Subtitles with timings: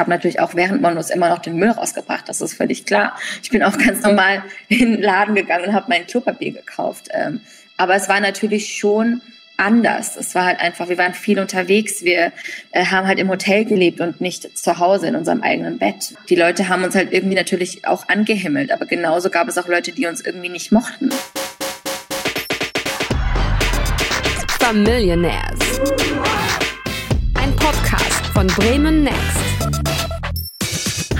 [0.00, 3.16] habe natürlich auch während Mondos immer noch den Müll rausgebracht, das ist völlig klar.
[3.42, 7.08] Ich bin auch ganz normal in den Laden gegangen und habe mein Klopapier gekauft.
[7.12, 7.40] Ähm,
[7.76, 9.22] aber es war natürlich schon
[9.56, 10.16] anders.
[10.16, 12.32] Es war halt einfach, wir waren viel unterwegs, wir
[12.72, 16.14] äh, haben halt im Hotel gelebt und nicht zu Hause in unserem eigenen Bett.
[16.28, 19.92] Die Leute haben uns halt irgendwie natürlich auch angehimmelt, aber genauso gab es auch Leute,
[19.92, 21.10] die uns irgendwie nicht mochten.
[24.72, 25.80] Millionaires.
[27.34, 29.49] Ein Podcast von Bremen Next.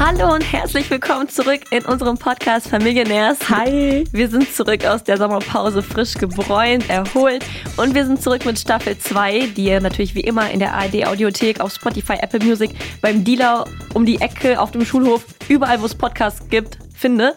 [0.03, 3.51] Hallo und herzlich willkommen zurück in unserem Podcast Familienärs.
[3.51, 4.05] Hi!
[4.13, 7.45] Wir sind zurück aus der Sommerpause frisch gebräunt, erholt
[7.77, 11.07] und wir sind zurück mit Staffel 2, die ihr natürlich wie immer in der ARD
[11.07, 12.71] Audiothek, auf Spotify, Apple Music,
[13.03, 17.35] beim Dealer um die Ecke, auf dem Schulhof, überall wo es Podcasts gibt, findet.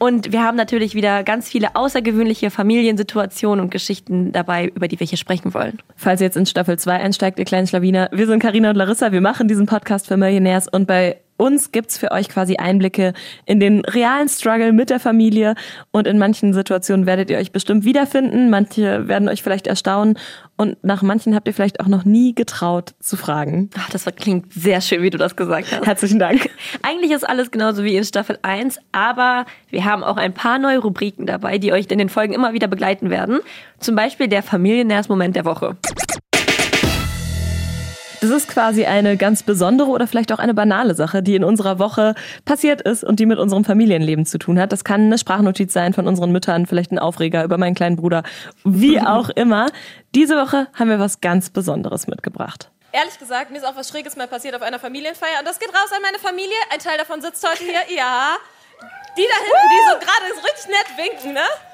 [0.00, 5.06] Und wir haben natürlich wieder ganz viele außergewöhnliche Familiensituationen und Geschichten dabei, über die wir
[5.06, 5.78] hier sprechen wollen.
[5.94, 9.12] Falls ihr jetzt in Staffel 2 einsteigt, ihr kleinen Schlawiner, wir sind Karina und Larissa,
[9.12, 13.12] wir machen diesen Podcast für Millionärs und bei uns gibt's für euch quasi Einblicke
[13.46, 15.56] in den realen Struggle mit der Familie
[15.90, 20.16] und in manchen Situationen werdet ihr euch bestimmt wiederfinden, manche werden euch vielleicht erstaunen
[20.56, 23.70] und nach manchen habt ihr vielleicht auch noch nie getraut zu fragen.
[23.76, 25.84] Ach, das klingt sehr schön, wie du das gesagt hast.
[25.84, 26.48] Herzlichen Dank.
[26.82, 30.78] Eigentlich ist alles genauso wie in Staffel 1, aber wir haben auch ein paar neue
[30.78, 33.40] Rubriken dabei, die euch in den Folgen immer wieder begleiten werden.
[33.80, 35.76] Zum Beispiel der Familiennährs-Moment der Woche.
[38.22, 41.80] Das ist quasi eine ganz besondere oder vielleicht auch eine banale Sache, die in unserer
[41.80, 44.70] Woche passiert ist und die mit unserem Familienleben zu tun hat.
[44.70, 48.22] Das kann eine Sprachnotiz sein von unseren Müttern, vielleicht ein Aufreger über meinen kleinen Bruder,
[48.62, 49.66] wie auch immer.
[50.14, 52.70] Diese Woche haben wir was ganz Besonderes mitgebracht.
[52.92, 55.70] Ehrlich gesagt, mir ist auch was Schräges mal passiert auf einer Familienfeier und das geht
[55.70, 56.54] raus an meine Familie.
[56.72, 57.96] Ein Teil davon sitzt heute hier.
[57.96, 58.36] Ja.
[59.18, 61.71] Die da hinten, die so gerade so richtig nett winken, ne?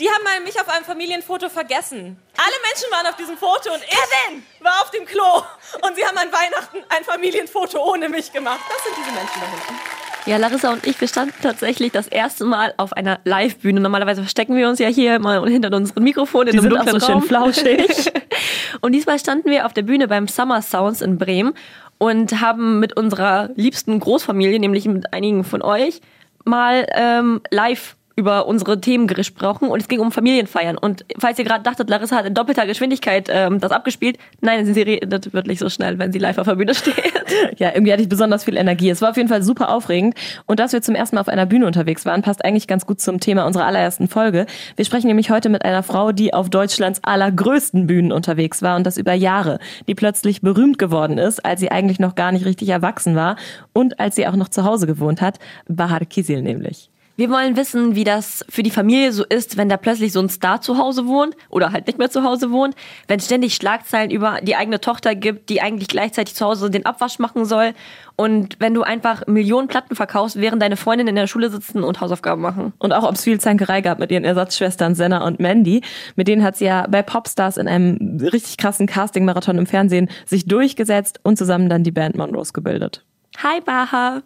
[0.00, 2.16] Die haben mal mich auf einem Familienfoto vergessen.
[2.38, 4.42] Alle Menschen waren auf diesem Foto und ich Kevin!
[4.60, 5.42] war auf dem Klo.
[5.86, 8.60] Und sie haben an Weihnachten ein Familienfoto ohne mich gemacht.
[8.66, 10.00] Das sind diese Menschen da hinten.
[10.24, 13.80] Ja, Larissa und ich, wir standen tatsächlich das erste Mal auf einer Live-Bühne.
[13.80, 17.20] Normalerweise verstecken wir uns ja hier mal hinter unseren Mikrofonen in einem dunklen so Raum.
[17.20, 18.10] schön flauschig.
[18.80, 21.52] und diesmal standen wir auf der Bühne beim Summer Sounds in Bremen
[21.98, 26.00] und haben mit unserer liebsten Großfamilie, nämlich mit einigen von euch,
[26.44, 30.76] mal ähm, live über unsere Themen gesprochen und es ging um Familienfeiern.
[30.76, 34.82] Und falls ihr gerade dachtet, Larissa hat in doppelter Geschwindigkeit ähm, das abgespielt, nein, sie
[34.82, 36.94] redet wirklich so schnell, wenn sie live auf der Bühne steht.
[37.56, 38.90] Ja, irgendwie hatte ich besonders viel Energie.
[38.90, 40.14] Es war auf jeden Fall super aufregend.
[40.46, 43.00] Und dass wir zum ersten Mal auf einer Bühne unterwegs waren, passt eigentlich ganz gut
[43.00, 44.46] zum Thema unserer allerersten Folge.
[44.76, 48.84] Wir sprechen nämlich heute mit einer Frau, die auf Deutschlands allergrößten Bühnen unterwegs war und
[48.84, 52.68] das über Jahre, die plötzlich berühmt geworden ist, als sie eigentlich noch gar nicht richtig
[52.68, 53.36] erwachsen war
[53.72, 55.38] und als sie auch noch zu Hause gewohnt hat.
[55.68, 56.90] Bahar Kisil nämlich.
[57.20, 60.30] Wir wollen wissen, wie das für die Familie so ist, wenn da plötzlich so ein
[60.30, 62.74] Star zu Hause wohnt oder halt nicht mehr zu Hause wohnt,
[63.08, 66.86] wenn es ständig Schlagzeilen über die eigene Tochter gibt, die eigentlich gleichzeitig zu Hause den
[66.86, 67.74] Abwasch machen soll
[68.16, 72.00] und wenn du einfach Millionen Platten verkaufst, während deine Freundinnen in der Schule sitzen und
[72.00, 72.72] Hausaufgaben machen.
[72.78, 75.82] Und auch ob es viel Zankerei gab mit ihren Ersatzschwestern Senna und Mandy.
[76.16, 80.46] Mit denen hat sie ja bei Popstars in einem richtig krassen Casting-Marathon im Fernsehen sich
[80.46, 83.04] durchgesetzt und zusammen dann die Band Monrose gebildet.
[83.42, 84.22] Hi Baha!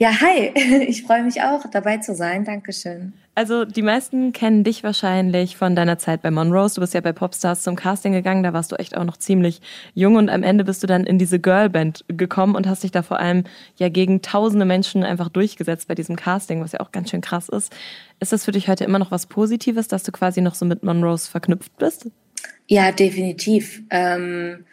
[0.00, 0.52] Ja, hi.
[0.88, 2.44] Ich freue mich auch, dabei zu sein.
[2.44, 3.12] Dankeschön.
[3.34, 6.76] Also die meisten kennen dich wahrscheinlich von deiner Zeit bei Monrose.
[6.76, 8.42] Du bist ja bei Popstars zum Casting gegangen.
[8.42, 9.60] Da warst du echt auch noch ziemlich
[9.94, 13.02] jung und am Ende bist du dann in diese Girlband gekommen und hast dich da
[13.02, 13.44] vor allem
[13.76, 17.48] ja gegen tausende Menschen einfach durchgesetzt bei diesem Casting, was ja auch ganz schön krass
[17.48, 17.74] ist.
[18.20, 20.82] Ist das für dich heute immer noch was Positives, dass du quasi noch so mit
[20.82, 22.08] Monrose verknüpft bist?
[22.66, 23.82] Ja, definitiv.
[23.90, 24.64] Ähm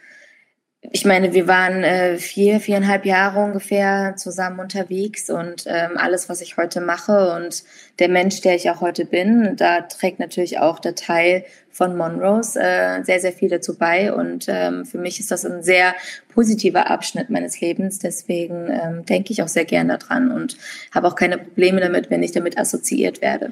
[0.92, 6.42] ich meine, wir waren äh, vier, viereinhalb Jahre ungefähr zusammen unterwegs und ähm, alles, was
[6.42, 7.64] ich heute mache und
[8.00, 12.60] der Mensch, der ich auch heute bin, da trägt natürlich auch der Teil von Monrose
[12.60, 15.94] äh, sehr, sehr viel dazu bei und ähm, für mich ist das ein sehr
[16.34, 18.00] positiver Abschnitt meines Lebens.
[18.00, 20.58] Deswegen ähm, denke ich auch sehr gerne daran und
[20.94, 23.52] habe auch keine Probleme damit, wenn ich damit assoziiert werde.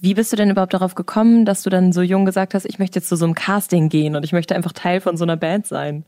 [0.00, 2.78] Wie bist du denn überhaupt darauf gekommen, dass du dann so jung gesagt hast, ich
[2.78, 5.36] möchte jetzt zu so einem Casting gehen und ich möchte einfach Teil von so einer
[5.36, 6.04] Band sein?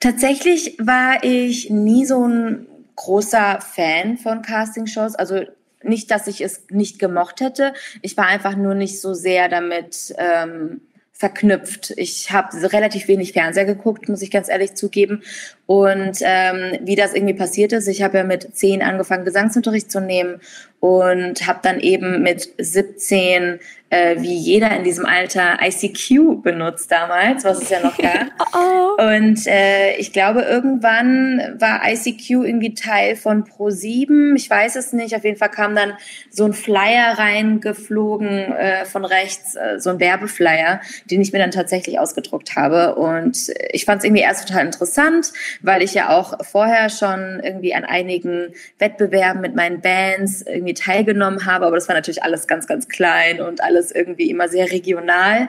[0.00, 2.66] Tatsächlich war ich nie so ein
[2.96, 5.14] großer Fan von Castingshows.
[5.14, 5.42] Also
[5.82, 7.72] nicht, dass ich es nicht gemocht hätte.
[8.02, 10.80] Ich war einfach nur nicht so sehr damit ähm,
[11.12, 11.94] verknüpft.
[11.96, 15.22] Ich habe relativ wenig Fernseher geguckt, muss ich ganz ehrlich zugeben.
[15.64, 20.00] Und ähm, wie das irgendwie passiert ist, ich habe ja mit zehn angefangen, Gesangsunterricht zu
[20.00, 20.40] nehmen
[20.86, 27.44] und habe dann eben mit 17 äh, wie jeder in diesem Alter ICQ benutzt damals,
[27.44, 28.26] was es ja noch gab.
[28.52, 29.00] oh.
[29.00, 34.34] Und äh, ich glaube, irgendwann war ICQ irgendwie Teil von Pro7.
[34.34, 35.14] Ich weiß es nicht.
[35.14, 35.92] Auf jeden Fall kam dann
[36.30, 41.52] so ein Flyer reingeflogen äh, von rechts, äh, so ein Werbeflyer, den ich mir dann
[41.52, 42.96] tatsächlich ausgedruckt habe.
[42.96, 45.32] Und ich fand es irgendwie erst total interessant,
[45.62, 51.44] weil ich ja auch vorher schon irgendwie an einigen Wettbewerben mit meinen Bands irgendwie teilgenommen
[51.44, 51.66] habe.
[51.66, 55.48] Aber das war natürlich alles ganz, ganz klein und alles irgendwie immer sehr regional.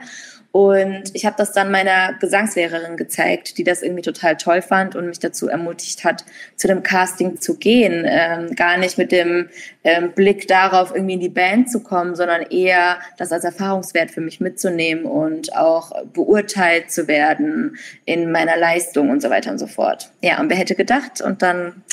[0.58, 5.06] Und ich habe das dann meiner Gesangslehrerin gezeigt, die das irgendwie total toll fand und
[5.06, 6.24] mich dazu ermutigt hat,
[6.56, 8.04] zu dem Casting zu gehen.
[8.04, 9.50] Ähm, gar nicht mit dem
[9.84, 14.20] ähm, Blick darauf, irgendwie in die Band zu kommen, sondern eher das als Erfahrungswert für
[14.20, 19.68] mich mitzunehmen und auch beurteilt zu werden in meiner Leistung und so weiter und so
[19.68, 20.10] fort.
[20.22, 21.20] Ja, und wer hätte gedacht?
[21.20, 21.84] Und dann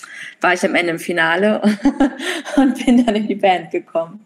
[0.42, 1.62] war ich am Ende im Finale
[2.56, 4.25] und bin dann in die Band gekommen.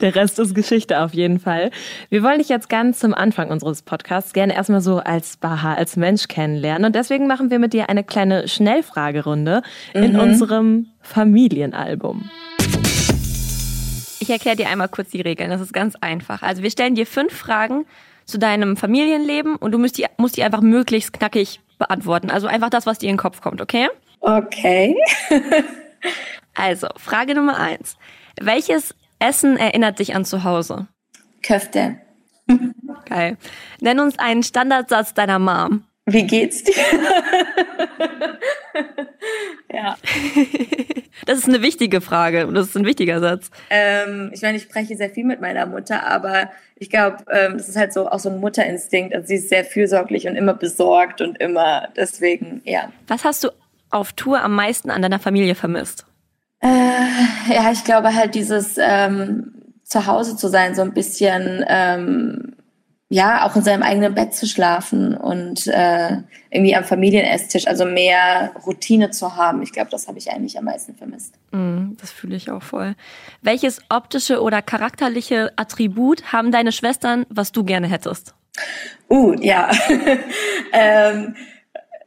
[0.00, 1.70] Der Rest ist Geschichte auf jeden Fall.
[2.10, 5.96] Wir wollen dich jetzt ganz zum Anfang unseres Podcasts gerne erstmal so als Baha, als
[5.96, 6.86] Mensch kennenlernen.
[6.86, 9.62] Und deswegen machen wir mit dir eine kleine Schnellfragerunde
[9.94, 10.02] mhm.
[10.02, 12.28] in unserem Familienalbum.
[14.18, 15.50] Ich erkläre dir einmal kurz die Regeln.
[15.50, 16.42] Das ist ganz einfach.
[16.42, 17.86] Also wir stellen dir fünf Fragen
[18.24, 22.30] zu deinem Familienleben und du musst die, musst die einfach möglichst knackig beantworten.
[22.30, 23.88] Also einfach das, was dir in den Kopf kommt, okay?
[24.20, 24.96] Okay.
[26.54, 27.96] also, Frage Nummer eins.
[28.40, 30.88] Welches Essen erinnert dich an zu Hause?
[31.42, 31.96] Köfte.
[33.08, 33.36] Geil.
[33.80, 35.84] Nenn uns einen Standardsatz deiner Mom.
[36.06, 36.74] Wie geht's dir?
[39.72, 39.96] ja.
[41.24, 42.46] Das ist eine wichtige Frage.
[42.52, 43.50] Das ist ein wichtiger Satz.
[43.70, 47.68] Ähm, ich meine, ich spreche sehr viel mit meiner Mutter, aber ich glaube, ähm, das
[47.68, 49.14] ist halt so auch so ein Mutterinstinkt.
[49.14, 52.92] Also sie ist sehr fürsorglich und immer besorgt und immer deswegen, ja.
[53.08, 53.48] Was hast du
[53.90, 56.06] auf Tour am meisten an deiner Familie vermisst?
[56.60, 59.52] Äh, ja, ich glaube halt dieses ähm,
[59.84, 62.56] zu Hause zu sein, so ein bisschen, ähm,
[63.08, 66.16] ja, auch in seinem eigenen Bett zu schlafen und äh,
[66.50, 69.62] irgendwie am Familienesstisch, also mehr Routine zu haben.
[69.62, 71.34] Ich glaube, das habe ich eigentlich am meisten vermisst.
[71.52, 72.96] Mm, das fühle ich auch voll.
[73.42, 78.34] Welches optische oder charakterliche Attribut haben deine Schwestern, was du gerne hättest?
[79.08, 79.70] Uh, ja.
[80.72, 81.36] ähm,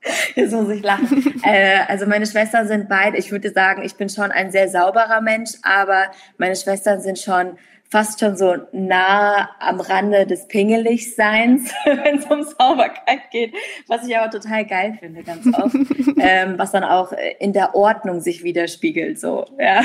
[0.36, 1.42] Jetzt muss ich lachen.
[1.44, 5.22] äh, also meine Schwestern sind beide, ich würde sagen, ich bin schon ein sehr sauberer
[5.22, 7.57] Mensch, aber meine Schwestern sind schon
[7.92, 13.54] fast schon so nah am Rande des Pingelichseins, wenn es um Sauberkeit geht,
[13.88, 15.75] was ich aber total geil finde, ganz oft,
[16.19, 19.19] ähm, was dann auch in der Ordnung sich widerspiegelt.
[19.19, 19.81] So, ja.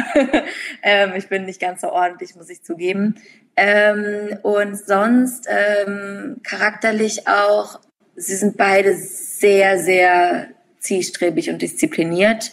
[0.82, 3.16] ähm, ich bin nicht ganz so ordentlich, muss ich zugeben.
[3.56, 7.80] Ähm, und sonst ähm, charakterlich auch,
[8.16, 12.52] sie sind beide sehr, sehr zielstrebig und diszipliniert.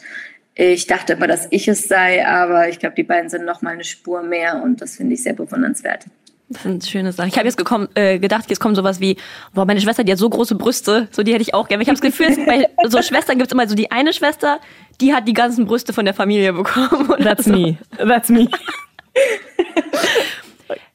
[0.56, 3.74] Ich dachte immer, dass ich es sei, aber ich glaube, die beiden sind noch mal
[3.74, 6.06] eine Spur mehr und das finde ich sehr bewundernswert.
[6.50, 7.30] Das sind schöne Sachen.
[7.30, 9.16] Ich habe jetzt gekommen, äh, gedacht, jetzt kommt sowas wie,
[9.54, 11.82] boah, meine Schwester, die hat so große Brüste, so die hätte ich auch gerne.
[11.82, 14.60] Ich habe das Gefühl, bei so Schwestern gibt es immer so die eine Schwester,
[15.00, 17.08] die hat die ganzen Brüste von der Familie bekommen.
[17.24, 17.52] That's so.
[17.52, 17.78] me.
[17.98, 18.50] That's me.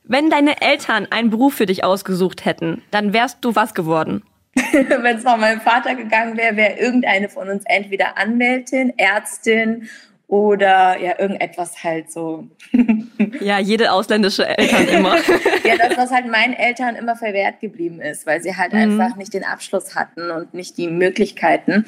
[0.05, 4.23] Wenn deine Eltern einen Beruf für dich ausgesucht hätten, dann wärst du was geworden?
[4.73, 9.89] Wenn es nach meinem Vater gegangen wäre, wäre irgendeine von uns entweder Anwältin, Ärztin
[10.29, 12.49] oder ja, irgendetwas halt so.
[13.41, 15.17] ja, jede ausländische Eltern immer.
[15.65, 19.01] ja, das, was halt meinen Eltern immer verwehrt geblieben ist, weil sie halt mhm.
[19.01, 21.85] einfach nicht den Abschluss hatten und nicht die Möglichkeiten.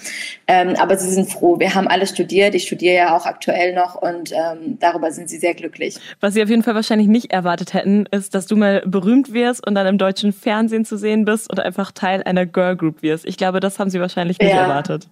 [0.46, 1.58] Ähm, aber sie sind froh.
[1.58, 2.54] Wir haben alle studiert.
[2.54, 5.96] Ich studiere ja auch aktuell noch und ähm, darüber sind sie sehr glücklich.
[6.20, 9.66] Was sie auf jeden Fall wahrscheinlich nicht erwartet hätten, ist, dass du mal berühmt wirst
[9.66, 13.26] und dann im deutschen Fernsehen zu sehen bist und einfach Teil einer Girl Group wirst.
[13.26, 14.62] Ich glaube, das haben sie wahrscheinlich nicht ja.
[14.62, 15.08] erwartet.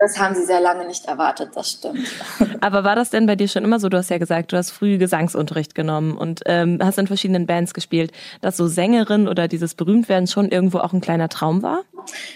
[0.00, 2.06] Das haben sie sehr lange nicht erwartet, das stimmt.
[2.60, 3.88] Aber war das denn bei dir schon immer so?
[3.88, 7.74] Du hast ja gesagt, du hast früh Gesangsunterricht genommen und ähm, hast in verschiedenen Bands
[7.74, 11.80] gespielt, dass so Sängerin oder dieses Berühmtwerden schon irgendwo auch ein kleiner Traum war?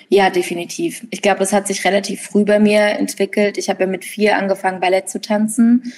[0.09, 1.07] Ja, definitiv.
[1.11, 3.57] Ich glaube, das hat sich relativ früh bei mir entwickelt.
[3.59, 5.93] Ich habe ja mit vier angefangen, Ballett zu tanzen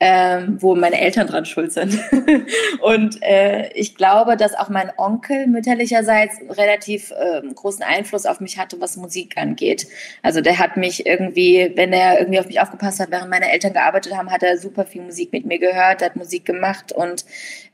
[0.00, 1.98] ähm, wo meine Eltern dran schuld sind.
[2.80, 8.58] und äh, ich glaube, dass auch mein Onkel mütterlicherseits relativ äh, großen Einfluss auf mich
[8.58, 9.88] hatte, was Musik angeht.
[10.22, 13.72] Also der hat mich irgendwie, wenn er irgendwie auf mich aufgepasst hat, während meine Eltern
[13.72, 17.24] gearbeitet haben, hat er super viel Musik mit mir gehört, hat Musik gemacht und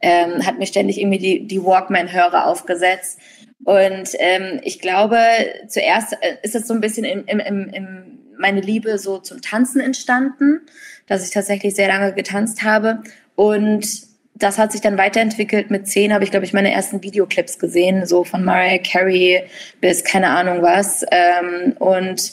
[0.00, 3.19] ähm, hat mir ständig irgendwie die, die Walkman-Hörer aufgesetzt.
[3.64, 5.19] Und ähm, ich glaube,
[5.69, 9.40] zuerst äh, ist es so ein bisschen im, im, im, im meine Liebe so zum
[9.43, 10.62] Tanzen entstanden
[11.06, 13.02] dass ich tatsächlich sehr lange getanzt habe.
[13.37, 13.87] Und
[14.34, 15.70] das hat sich dann weiterentwickelt.
[15.70, 19.44] Mit zehn habe ich, glaube ich, meine ersten Videoclips gesehen, so von Mariah Carey
[19.80, 21.04] bis keine Ahnung was.
[21.11, 22.32] Ähm, und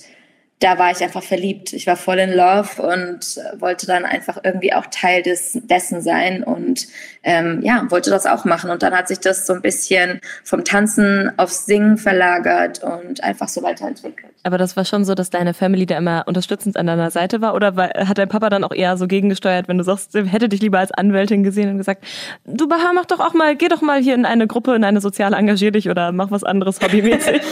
[0.62, 1.74] da war ich einfach verliebt.
[1.74, 6.44] Ich war voll in Love und wollte dann einfach irgendwie auch Teil des, dessen sein
[6.44, 6.88] und
[7.24, 8.70] ähm, ja, wollte das auch machen.
[8.70, 13.48] Und dann hat sich das so ein bisschen vom Tanzen aufs Singen verlagert und einfach
[13.48, 14.32] so weiterentwickelt.
[14.44, 17.56] Aber das war schon so, dass deine Family da immer unterstützend an deiner Seite war?
[17.56, 20.78] Oder hat dein Papa dann auch eher so gegengesteuert, wenn du sagst, hätte dich lieber
[20.78, 22.04] als Anwältin gesehen und gesagt,
[22.46, 25.02] du Baha, mach doch auch mal, geh doch mal hier in eine Gruppe, in eine
[25.02, 27.42] soziale, engagier dich oder mach was anderes hobbymäßig?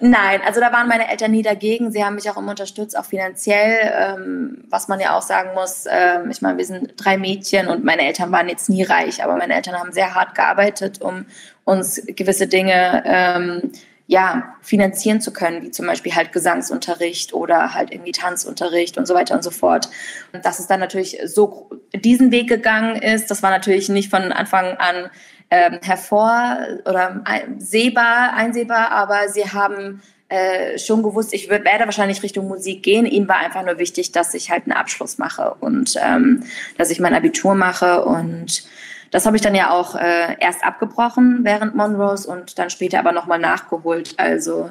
[0.00, 1.90] Nein, also da waren meine Eltern nie dagegen.
[1.90, 5.86] Sie haben mich auch immer unterstützt, auch finanziell, ähm, was man ja auch sagen muss.
[5.90, 9.36] Ähm, ich meine, wir sind drei Mädchen und meine Eltern waren jetzt nie reich, aber
[9.36, 11.26] meine Eltern haben sehr hart gearbeitet, um
[11.64, 13.72] uns gewisse Dinge ähm,
[14.06, 19.14] ja, finanzieren zu können, wie zum Beispiel halt Gesangsunterricht oder halt irgendwie Tanzunterricht und so
[19.14, 19.90] weiter und so fort.
[20.32, 24.32] Und dass es dann natürlich so diesen Weg gegangen ist, das war natürlich nicht von
[24.32, 25.10] Anfang an
[25.50, 27.22] ähm, hervor oder
[27.58, 33.06] sehbar, einsehbar, aber sie haben äh, schon gewusst, ich werde wahrscheinlich Richtung Musik gehen.
[33.06, 36.44] Ihm war einfach nur wichtig, dass ich halt einen Abschluss mache und ähm,
[36.76, 38.04] dass ich mein Abitur mache.
[38.04, 38.64] Und
[39.10, 43.12] das habe ich dann ja auch äh, erst abgebrochen während Monrose und dann später aber
[43.12, 44.14] nochmal nachgeholt.
[44.18, 44.70] Also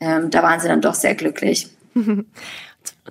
[0.00, 1.70] ähm, da waren sie dann doch sehr glücklich.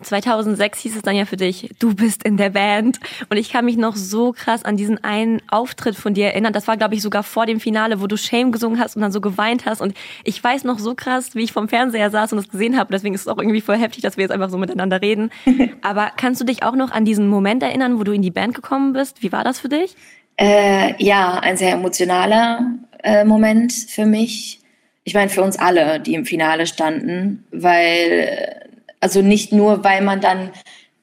[0.01, 2.99] 2006 hieß es dann ja für dich, du bist in der Band.
[3.29, 6.53] Und ich kann mich noch so krass an diesen einen Auftritt von dir erinnern.
[6.53, 9.11] Das war, glaube ich, sogar vor dem Finale, wo du Shame gesungen hast und dann
[9.11, 9.81] so geweint hast.
[9.81, 9.93] Und
[10.23, 12.91] ich weiß noch so krass, wie ich vom Fernseher saß und das gesehen habe.
[12.91, 15.31] Deswegen ist es auch irgendwie voll heftig, dass wir jetzt einfach so miteinander reden.
[15.81, 18.55] Aber kannst du dich auch noch an diesen Moment erinnern, wo du in die Band
[18.55, 19.21] gekommen bist?
[19.21, 19.95] Wie war das für dich?
[20.37, 24.59] Äh, ja, ein sehr emotionaler äh, Moment für mich.
[25.03, 28.58] Ich meine, für uns alle, die im Finale standen, weil
[28.99, 30.51] also nicht nur, weil man dann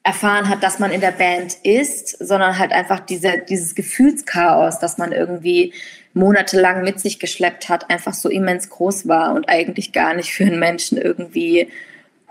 [0.02, 4.98] erfahren hat, dass man in der Band ist, sondern halt einfach diese, dieses Gefühlschaos, das
[4.98, 5.74] man irgendwie
[6.14, 10.44] monatelang mit sich geschleppt hat, einfach so immens groß war und eigentlich gar nicht für
[10.44, 11.68] einen Menschen irgendwie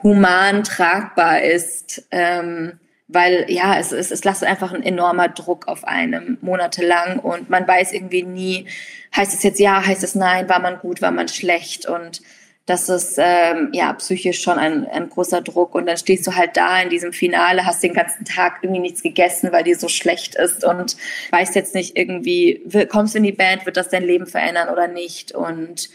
[0.01, 2.07] human tragbar ist.
[2.11, 7.49] Ähm, weil ja, es, es, es lastet einfach ein enormer Druck auf einem monatelang und
[7.49, 8.67] man weiß irgendwie nie,
[9.15, 12.21] heißt es jetzt ja, heißt es nein, war man gut, war man schlecht und
[12.65, 15.75] das ist ähm, ja psychisch schon ein, ein großer Druck.
[15.75, 19.03] Und dann stehst du halt da in diesem Finale, hast den ganzen Tag irgendwie nichts
[19.03, 20.97] gegessen, weil dir so schlecht ist und
[21.29, 24.87] weißt jetzt nicht irgendwie, kommst du in die Band, wird das dein Leben verändern oder
[24.87, 25.31] nicht?
[25.31, 25.89] Und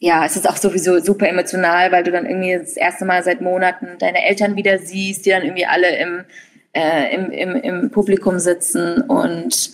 [0.00, 3.40] ja, es ist auch sowieso super emotional, weil du dann irgendwie das erste Mal seit
[3.40, 6.24] Monaten deine Eltern wieder siehst, die dann irgendwie alle im,
[6.72, 9.70] äh, im, im, im Publikum sitzen und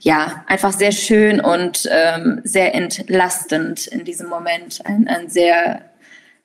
[0.00, 4.80] ja, einfach sehr schön und ähm, sehr entlastend in diesem Moment.
[4.84, 5.82] Ein, ein sehr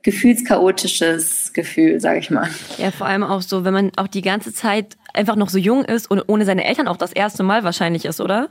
[0.02, 2.50] gefühlschaotisches Gefühl, sage ich mal.
[2.78, 5.86] Ja, vor allem auch so, wenn man auch die ganze Zeit einfach noch so jung
[5.86, 8.50] ist und ohne seine Eltern auch das erste Mal wahrscheinlich ist, oder?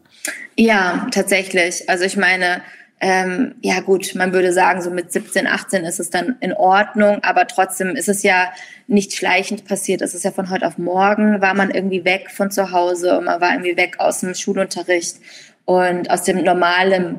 [0.56, 1.88] Ja, tatsächlich.
[1.90, 2.62] Also ich meine,
[3.04, 7.18] ähm, ja gut, man würde sagen, so mit 17, 18 ist es dann in Ordnung,
[7.24, 8.52] aber trotzdem ist es ja
[8.86, 10.02] nicht schleichend passiert.
[10.02, 13.24] Es ist ja von heute auf morgen, war man irgendwie weg von zu Hause und
[13.24, 15.16] man war irgendwie weg aus dem Schulunterricht
[15.64, 17.18] und aus dem normalen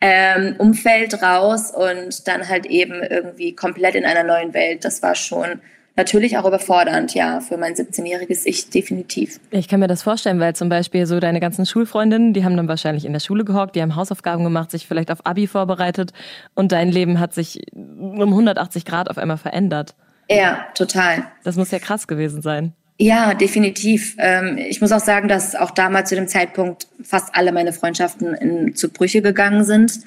[0.00, 4.84] ähm, Umfeld raus und dann halt eben irgendwie komplett in einer neuen Welt.
[4.84, 5.60] Das war schon
[5.96, 9.40] natürlich auch überfordernd, ja, für mein 17-jähriges Ich definitiv.
[9.50, 12.68] Ich kann mir das vorstellen, weil zum Beispiel so deine ganzen Schulfreundinnen, die haben dann
[12.68, 16.12] wahrscheinlich in der Schule gehockt, die haben Hausaufgaben gemacht, sich vielleicht auf Abi vorbereitet
[16.54, 19.94] und dein Leben hat sich um 180 Grad auf einmal verändert.
[20.28, 21.24] Ja, total.
[21.44, 22.72] Das muss ja krass gewesen sein.
[22.98, 24.16] Ja, definitiv.
[24.18, 28.34] Ähm, ich muss auch sagen, dass auch damals zu dem Zeitpunkt fast alle meine Freundschaften
[28.34, 30.00] in, zu Brüche gegangen sind.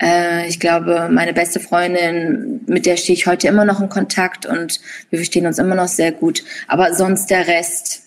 [0.00, 4.46] Äh, ich glaube, meine beste Freundin, mit der stehe ich heute immer noch in Kontakt
[4.46, 4.80] und
[5.10, 6.44] wir verstehen uns immer noch sehr gut.
[6.68, 8.04] Aber sonst der Rest,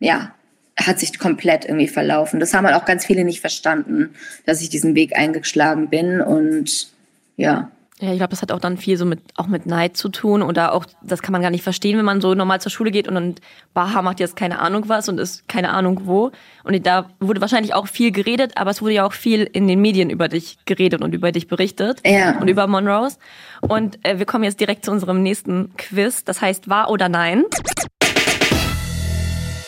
[0.00, 0.34] ja,
[0.76, 2.40] hat sich komplett irgendwie verlaufen.
[2.40, 4.14] Das haben halt auch ganz viele nicht verstanden,
[4.46, 6.88] dass ich diesen Weg eingeschlagen bin und
[7.36, 7.70] ja.
[8.00, 10.40] Ja, ich glaube, das hat auch dann viel so mit, auch mit Neid zu tun
[10.42, 13.06] oder auch, das kann man gar nicht verstehen, wenn man so normal zur Schule geht
[13.06, 13.34] und dann
[13.74, 16.30] Baha macht jetzt keine Ahnung was und ist keine Ahnung wo.
[16.64, 19.82] Und da wurde wahrscheinlich auch viel geredet, aber es wurde ja auch viel in den
[19.82, 22.00] Medien über dich geredet und über dich berichtet.
[22.06, 22.38] Ja.
[22.40, 23.18] Und über Monrose.
[23.60, 26.24] Und äh, wir kommen jetzt direkt zu unserem nächsten Quiz.
[26.24, 27.44] Das heißt, wahr oder nein?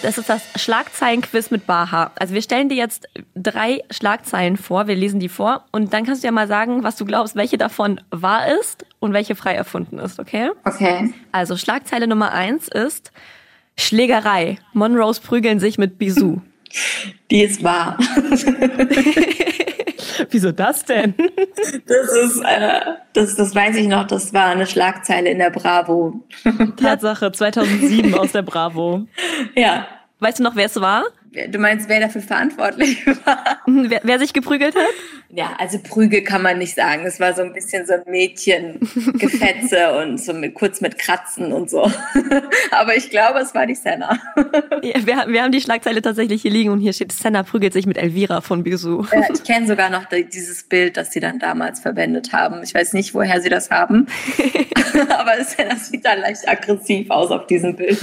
[0.02, 2.10] Das ist das Schlagzeilenquiz mit Baha.
[2.16, 6.22] Also wir stellen dir jetzt drei Schlagzeilen vor, wir lesen die vor und dann kannst
[6.22, 9.98] du ja mal sagen, was du glaubst, welche davon wahr ist und welche frei erfunden
[9.98, 10.50] ist, okay?
[10.64, 11.14] Okay.
[11.30, 13.12] Also Schlagzeile Nummer eins ist
[13.76, 14.58] Schlägerei.
[14.72, 16.40] Monrose prügeln sich mit Bisou.
[17.30, 17.96] Die ist wahr.
[20.30, 21.14] Wieso das denn?
[21.86, 22.80] Das ist, äh,
[23.12, 26.24] das, das weiß ich noch, das war eine Schlagzeile in der Bravo.
[26.76, 29.06] Tatsache, 2007 aus der Bravo.
[29.54, 29.86] Ja.
[30.20, 31.04] Weißt du noch, wer es war?
[31.48, 33.58] Du meinst, wer dafür verantwortlich war?
[33.66, 34.82] Wer, wer sich geprügelt hat?
[35.34, 37.06] Ja, also Prügel kann man nicht sagen.
[37.06, 41.70] Es war so ein bisschen so ein Mädchengefetze und so mit, kurz mit Kratzen und
[41.70, 41.90] so.
[42.70, 44.18] Aber ich glaube, es war die Senna.
[44.82, 47.86] Ja, wir, wir haben die Schlagzeile tatsächlich hier liegen und hier steht, Senna prügelt sich
[47.86, 49.06] mit Elvira von Bisou.
[49.10, 52.62] Ja, ich kenne sogar noch dieses Bild, das sie dann damals verwendet haben.
[52.62, 54.08] Ich weiß nicht, woher sie das haben.
[55.08, 57.98] Aber Senna sieht dann leicht aggressiv aus auf diesem Bild.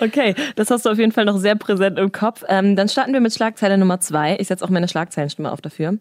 [0.00, 2.44] Okay, das hast du auf jeden Fall noch sehr präsent im Kopf.
[2.46, 4.36] Ähm, dann starten wir mit Schlagzeile Nummer zwei.
[4.38, 5.98] Ich setze auch meine Schlagzeilenstimme auf dafür.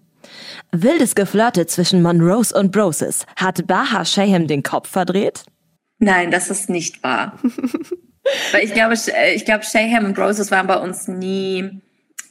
[0.71, 3.25] Wildes Geflirte zwischen Monrose und Broses.
[3.35, 5.43] Hat Baha Shayham den Kopf verdreht?
[5.99, 7.37] Nein, das ist nicht wahr.
[8.51, 8.95] Weil ich glaube,
[9.35, 11.81] ich glaube, Shayham und Broses waren bei uns nie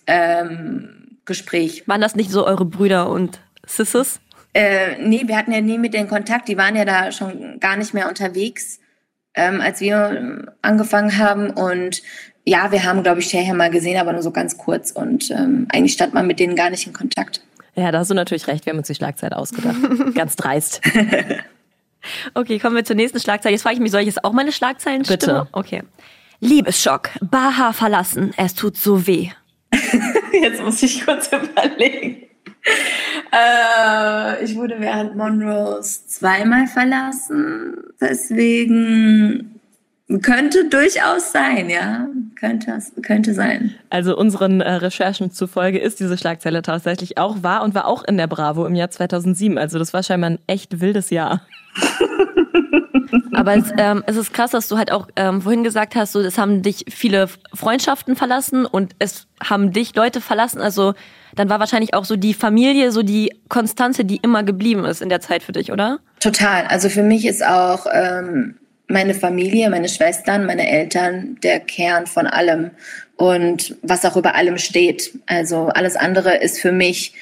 [0.07, 1.87] ähm, Gespräch.
[1.87, 4.21] Waren das nicht so eure Brüder und Sisses?
[4.55, 6.49] Äh, nee, wir hatten ja nie mit denen Kontakt.
[6.49, 8.81] Die waren ja da schon gar nicht mehr unterwegs,
[9.35, 11.51] ähm, als wir angefangen haben.
[11.51, 12.03] Und
[12.45, 14.91] ja, wir haben, glaube ich, Shayham mal gesehen, aber nur so ganz kurz.
[14.91, 17.43] Und ähm, eigentlich stand man mit denen gar nicht in Kontakt.
[17.75, 18.67] Ja, da hast du natürlich recht.
[18.67, 19.77] Wir haben uns die Schlagzeile ausgedacht.
[20.15, 20.83] Ganz dreist.
[22.35, 23.55] okay, kommen wir zur nächsten Schlagzeile.
[23.55, 25.49] Jetzt frage ich mich, soll ich jetzt auch meine Schlagzeilen Bitte.
[25.53, 25.83] Okay.
[26.41, 27.11] Liebesschock.
[27.21, 28.35] Baha verlassen.
[28.37, 29.31] Es tut so weh.
[30.33, 32.25] Jetzt muss ich kurz überlegen.
[33.33, 37.77] Äh, ich wurde während Monrose zweimal verlassen.
[38.01, 39.61] Deswegen
[40.21, 42.09] könnte durchaus sein, ja.
[42.39, 43.75] Könnte, könnte sein.
[43.89, 48.19] Also unseren äh, Recherchen zufolge ist diese Schlagzeile tatsächlich auch wahr und war auch in
[48.19, 49.57] der Bravo im Jahr 2007.
[49.57, 51.47] Also das war scheinbar ein echt wildes Jahr.
[53.33, 56.21] Aber es, ähm, es ist krass, dass du halt auch ähm, vorhin gesagt hast, so,
[56.21, 60.61] es haben dich viele Freundschaften verlassen und es haben dich Leute verlassen.
[60.61, 60.95] Also
[61.35, 65.09] dann war wahrscheinlich auch so die Familie, so die Konstante, die immer geblieben ist in
[65.09, 65.99] der Zeit für dich, oder?
[66.21, 66.67] Total.
[66.67, 68.57] Also für mich ist auch ähm,
[68.89, 72.71] meine Familie, meine Schwestern, meine Eltern der Kern von allem
[73.17, 75.19] und was auch über allem steht.
[75.27, 77.15] Also alles andere ist für mich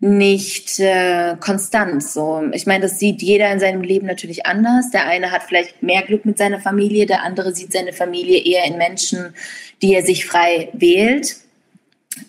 [0.00, 2.02] nicht äh, konstant.
[2.02, 4.90] So, ich meine, das sieht jeder in seinem Leben natürlich anders.
[4.90, 8.64] Der eine hat vielleicht mehr Glück mit seiner Familie, der andere sieht seine Familie eher
[8.64, 9.34] in Menschen,
[9.82, 11.36] die er sich frei wählt.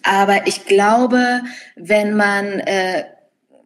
[0.03, 1.41] Aber ich glaube,
[1.75, 3.05] wenn man äh,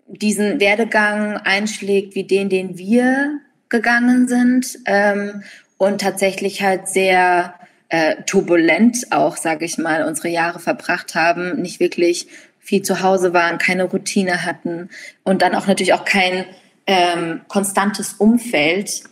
[0.07, 5.43] diesen Werdegang einschlägt wie den, den wir gegangen sind ähm,
[5.77, 7.55] und tatsächlich halt sehr
[7.89, 12.27] äh, turbulent auch, sage ich mal, unsere Jahre verbracht haben, nicht wirklich
[12.65, 14.89] viel zu Hause waren, keine Routine hatten
[15.24, 16.45] und dann auch natürlich auch kein
[16.88, 19.03] ähm, konstantes Umfeld,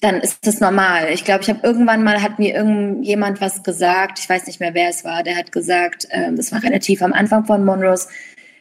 [0.00, 1.08] dann ist das normal.
[1.12, 4.74] Ich glaube, ich habe irgendwann mal, hat mir irgendjemand was gesagt, ich weiß nicht mehr,
[4.74, 8.08] wer es war, der hat gesagt, ähm, das war relativ am Anfang von Monrose,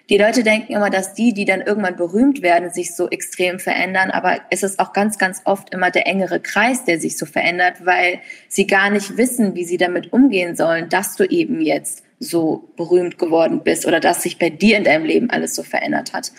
[0.10, 4.12] die Leute denken immer, dass die, die dann irgendwann berühmt werden, sich so extrem verändern,
[4.12, 7.86] aber es ist auch ganz, ganz oft immer der engere Kreis, der sich so verändert,
[7.86, 12.70] weil sie gar nicht wissen, wie sie damit umgehen sollen, dass du eben jetzt so
[12.76, 16.32] berühmt geworden bist oder dass sich bei dir in deinem Leben alles so verändert hat.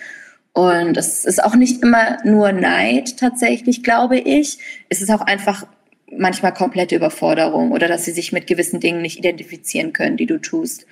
[0.53, 4.59] Und es ist auch nicht immer nur Neid tatsächlich, glaube ich.
[4.88, 5.66] Es ist auch einfach
[6.16, 10.38] manchmal komplette Überforderung oder dass sie sich mit gewissen Dingen nicht identifizieren können, die du
[10.40, 10.87] tust.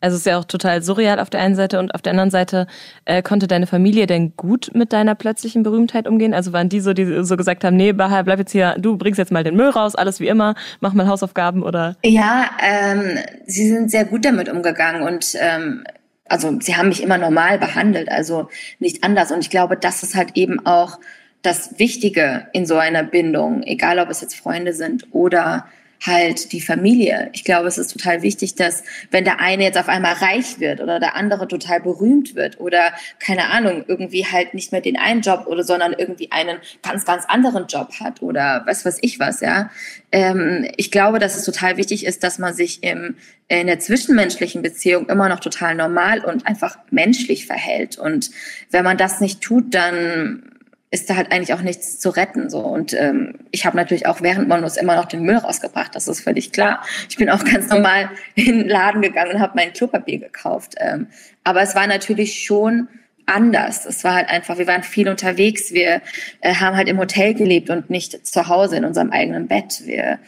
[0.00, 2.30] Also es ist ja auch total surreal auf der einen Seite und auf der anderen
[2.30, 2.66] Seite
[3.04, 6.34] äh, konnte deine Familie denn gut mit deiner plötzlichen Berühmtheit umgehen?
[6.34, 9.18] Also waren die so, die so gesagt haben, nee, Bahar, bleib jetzt hier, du bringst
[9.18, 11.96] jetzt mal den Müll raus, alles wie immer, mach mal Hausaufgaben oder?
[12.04, 15.84] Ja, ähm, sie sind sehr gut damit umgegangen und ähm,
[16.28, 19.32] also sie haben mich immer normal behandelt, also nicht anders.
[19.32, 20.98] Und ich glaube, das ist halt eben auch
[21.42, 25.66] das Wichtige in so einer Bindung, egal ob es jetzt Freunde sind oder
[26.04, 27.30] halt die Familie.
[27.32, 30.80] Ich glaube, es ist total wichtig, dass wenn der eine jetzt auf einmal reich wird
[30.80, 35.22] oder der andere total berühmt wird oder keine Ahnung, irgendwie halt nicht mehr den einen
[35.22, 39.40] Job oder sondern irgendwie einen ganz, ganz anderen Job hat oder was weiß ich was,
[39.40, 39.70] ja.
[40.12, 43.16] Ähm, ich glaube, dass es total wichtig ist, dass man sich im,
[43.48, 47.98] in der zwischenmenschlichen Beziehung immer noch total normal und einfach menschlich verhält.
[47.98, 48.30] Und
[48.70, 50.57] wenn man das nicht tut, dann
[50.90, 52.48] ist da halt eigentlich auch nichts zu retten.
[52.48, 52.60] So.
[52.60, 56.20] Und ähm, ich habe natürlich auch während Monus immer noch den Müll rausgebracht, das ist
[56.20, 56.82] völlig klar.
[57.08, 60.74] Ich bin auch ganz normal in den Laden gegangen und habe mein Klopapier gekauft.
[60.78, 61.08] Ähm,
[61.44, 62.88] aber es war natürlich schon
[63.26, 63.84] anders.
[63.84, 66.00] Es war halt einfach, wir waren viel unterwegs, wir
[66.40, 69.82] äh, haben halt im Hotel gelebt und nicht zu Hause in unserem eigenen Bett.
[69.84, 70.18] Wir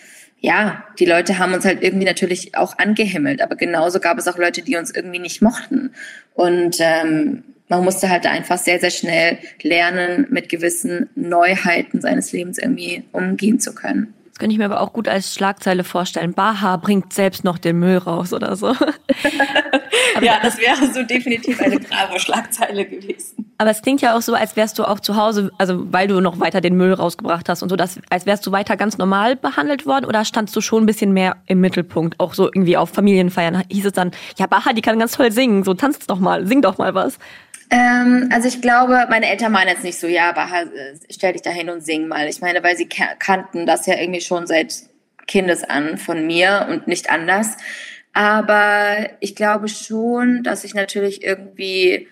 [0.40, 4.38] ja, die Leute haben uns halt irgendwie natürlich auch angehimmelt, aber genauso gab es auch
[4.38, 5.92] Leute, die uns irgendwie nicht mochten.
[6.35, 12.59] Und ähm, man musste halt einfach sehr, sehr schnell lernen, mit gewissen Neuheiten seines Lebens
[12.59, 14.14] irgendwie umgehen zu können.
[14.29, 16.33] Das könnte ich mir aber auch gut als Schlagzeile vorstellen.
[16.33, 18.68] Baha bringt selbst noch den Müll raus oder so.
[20.22, 23.49] ja, das wäre so definitiv eine Bravo-Schlagzeile gewesen.
[23.60, 26.22] Aber es klingt ja auch so, als wärst du auch zu Hause, also weil du
[26.22, 29.36] noch weiter den Müll rausgebracht hast und so, dass, als wärst du weiter ganz normal
[29.36, 32.18] behandelt worden oder standst du schon ein bisschen mehr im Mittelpunkt?
[32.20, 35.62] Auch so irgendwie auf Familienfeiern hieß es dann, ja, Baha, die kann ganz toll singen,
[35.62, 37.18] so tanzt doch mal, sing doch mal was.
[37.68, 41.42] Ähm, also ich glaube, meine Eltern waren jetzt nicht so, ja, Baha, äh, stell dich
[41.42, 42.28] da hin und sing mal.
[42.28, 44.74] Ich meine, weil sie kannten das ja irgendwie schon seit
[45.26, 47.58] Kindesan von mir und nicht anders.
[48.14, 52.08] Aber ich glaube schon, dass ich natürlich irgendwie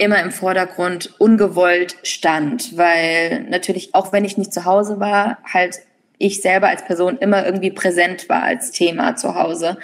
[0.00, 5.76] immer im Vordergrund ungewollt stand, weil natürlich, auch wenn ich nicht zu Hause war, halt
[6.16, 9.76] ich selber als Person immer irgendwie präsent war als Thema zu Hause.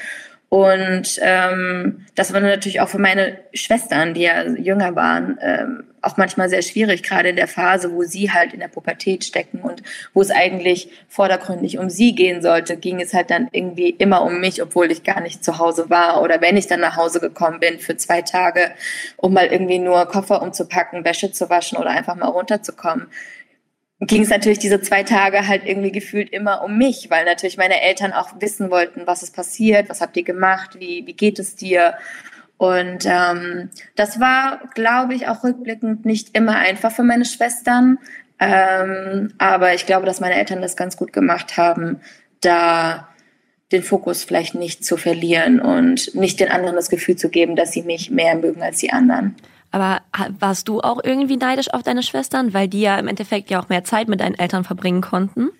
[0.48, 6.16] Und ähm, das war natürlich auch für meine Schwestern, die ja jünger waren, ähm, auch
[6.16, 9.82] manchmal sehr schwierig, gerade in der Phase, wo sie halt in der Pubertät stecken und
[10.14, 14.40] wo es eigentlich vordergründig um sie gehen sollte, ging es halt dann irgendwie immer um
[14.40, 16.22] mich, obwohl ich gar nicht zu Hause war.
[16.22, 18.70] Oder wenn ich dann nach Hause gekommen bin für zwei Tage,
[19.16, 23.08] um mal irgendwie nur Koffer umzupacken, Wäsche zu waschen oder einfach mal runterzukommen,
[24.00, 27.80] ging es natürlich diese zwei Tage halt irgendwie gefühlt immer um mich, weil natürlich meine
[27.80, 31.56] Eltern auch wissen wollten, was ist passiert, was habt ihr gemacht, wie, wie geht es
[31.56, 31.94] dir.
[32.58, 37.98] Und ähm, das war, glaube ich, auch rückblickend nicht immer einfach für meine Schwestern.
[38.38, 42.00] Ähm, aber ich glaube, dass meine Eltern das ganz gut gemacht haben,
[42.40, 43.08] da
[43.72, 47.72] den Fokus vielleicht nicht zu verlieren und nicht den anderen das Gefühl zu geben, dass
[47.72, 49.34] sie mich mehr mögen als die anderen.
[49.72, 50.00] Aber
[50.38, 53.68] warst du auch irgendwie neidisch auf deine Schwestern, weil die ja im Endeffekt ja auch
[53.68, 55.50] mehr Zeit mit deinen Eltern verbringen konnten?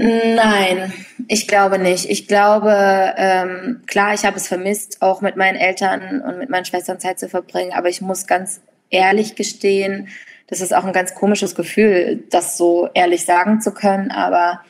[0.00, 0.92] Nein,
[1.26, 2.08] ich glaube nicht.
[2.08, 6.64] Ich glaube, ähm, klar, ich habe es vermisst, auch mit meinen Eltern und mit meinen
[6.64, 10.08] Schwestern Zeit zu verbringen, aber ich muss ganz ehrlich gestehen,
[10.46, 14.60] das ist auch ein ganz komisches Gefühl, das so ehrlich sagen zu können, aber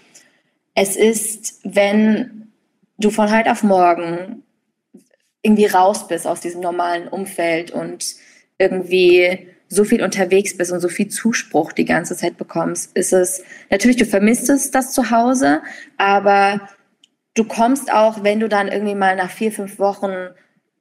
[0.75, 2.51] es ist, wenn
[2.97, 4.43] du von heute auf morgen
[5.43, 8.15] irgendwie raus bist aus diesem normalen Umfeld und
[8.57, 13.43] irgendwie so viel unterwegs bist und so viel Zuspruch die ganze Zeit bekommst, ist es
[13.71, 15.61] natürlich, du vermisst es das zu Hause,
[15.99, 16.69] aber
[17.35, 20.13] du kommst auch, wenn du dann irgendwie mal nach vier, fünf Wochen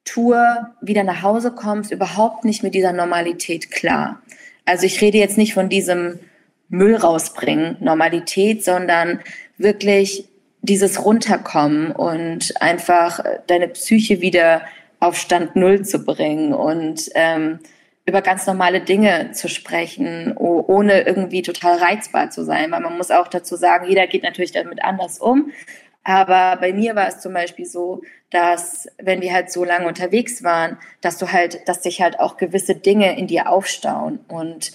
[0.06, 4.21] Tour wieder nach Hause kommst, überhaupt nicht mit dieser Normalität klar.
[4.65, 6.19] Also ich rede jetzt nicht von diesem
[6.69, 9.19] Müll rausbringen, Normalität, sondern
[9.58, 10.28] wirklich
[10.62, 14.62] dieses Runterkommen und einfach deine Psyche wieder
[15.00, 17.60] auf Stand Null zu bringen und ähm,
[18.08, 22.72] über ganz normale Dinge zu sprechen, ohne irgendwie total reizbar zu sein.
[22.72, 25.52] Weil man muss auch dazu sagen, jeder geht natürlich damit anders um.
[26.06, 30.41] Aber bei mir war es zum Beispiel so, dass wenn wir halt so lange unterwegs
[30.41, 34.72] waren, dass du halt, dass sich halt auch gewisse Dinge in dir aufstauen und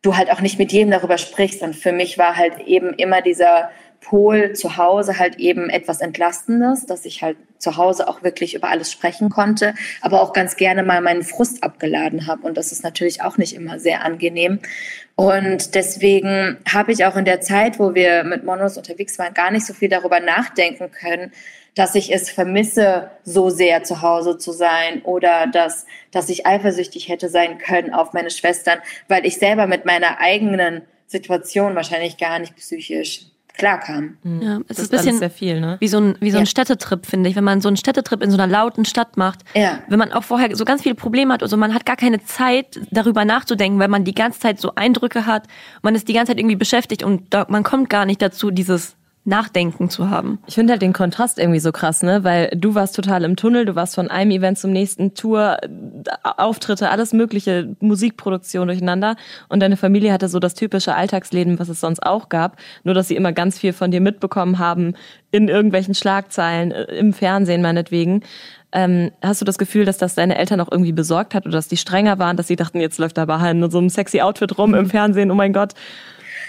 [0.00, 1.60] du halt auch nicht mit jedem darüber sprichst.
[1.62, 6.86] Und für mich war halt eben immer dieser Pol zu Hause halt eben etwas Entlastendes,
[6.86, 10.82] dass ich halt zu Hause auch wirklich über alles sprechen konnte, aber auch ganz gerne
[10.82, 12.46] mal meinen Frust abgeladen habe.
[12.46, 14.58] Und das ist natürlich auch nicht immer sehr angenehm.
[15.14, 19.50] Und deswegen habe ich auch in der Zeit, wo wir mit Monos unterwegs waren, gar
[19.50, 21.32] nicht so viel darüber nachdenken können,
[21.74, 27.08] dass ich es vermisse, so sehr zu Hause zu sein oder dass, dass ich eifersüchtig
[27.08, 32.38] hätte sein können auf meine Schwestern, weil ich selber mit meiner eigenen Situation wahrscheinlich gar
[32.38, 33.29] nicht psychisch
[33.60, 34.16] klarkam.
[34.22, 34.42] Mhm.
[34.42, 35.76] Ja, es das ist ein bisschen sehr viel, ne?
[35.80, 36.46] wie so ein, wie so ein ja.
[36.46, 37.36] Städtetrip, finde ich.
[37.36, 39.80] Wenn man so einen Städtetrip in so einer lauten Stadt macht, ja.
[39.88, 42.80] wenn man auch vorher so ganz viele Probleme hat, also man hat gar keine Zeit,
[42.90, 45.46] darüber nachzudenken, weil man die ganze Zeit so Eindrücke hat,
[45.82, 48.96] man ist die ganze Zeit irgendwie beschäftigt und da, man kommt gar nicht dazu, dieses
[49.24, 50.38] Nachdenken zu haben.
[50.46, 52.24] Ich finde halt den Kontrast irgendwie so krass, ne?
[52.24, 55.58] Weil du warst total im Tunnel, du warst von einem Event zum nächsten, Tour,
[56.22, 59.16] Auftritte, alles mögliche, Musikproduktion durcheinander.
[59.48, 62.56] Und deine Familie hatte so das typische Alltagsleben, was es sonst auch gab.
[62.82, 64.94] Nur, dass sie immer ganz viel von dir mitbekommen haben,
[65.30, 68.22] in irgendwelchen Schlagzeilen, äh, im Fernsehen meinetwegen.
[68.72, 71.68] Ähm, hast du das Gefühl, dass das deine Eltern auch irgendwie besorgt hat oder dass
[71.68, 74.56] die strenger waren, dass sie dachten, jetzt läuft da Bahar in so einem sexy Outfit
[74.56, 75.74] rum im Fernsehen, oh mein Gott?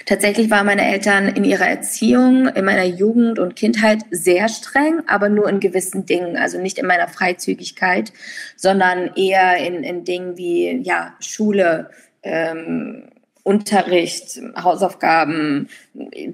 [0.06, 5.30] Tatsächlich waren meine Eltern in ihrer Erziehung, in meiner Jugend und Kindheit sehr streng, aber
[5.30, 8.12] nur in gewissen Dingen, also nicht in meiner Freizügigkeit,
[8.56, 11.90] sondern eher in, in Dingen wie ja, Schule,
[12.24, 13.04] ähm,
[13.44, 15.68] Unterricht, Hausaufgaben,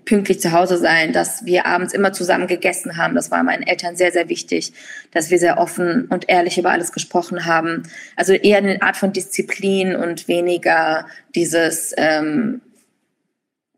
[0.04, 3.16] pünktlich zu Hause sein, dass wir abends immer zusammen gegessen haben.
[3.16, 4.74] Das war meinen Eltern sehr, sehr wichtig,
[5.12, 7.84] dass wir sehr offen und ehrlich über alles gesprochen haben.
[8.18, 12.62] Also eher eine Art von Disziplin und weniger dieses ähm,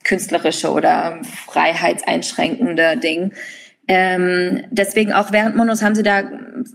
[0.10, 3.32] künstlerische oder freiheitseinschränkende Ding.
[3.88, 6.24] Ähm, deswegen auch während Monos haben sie da,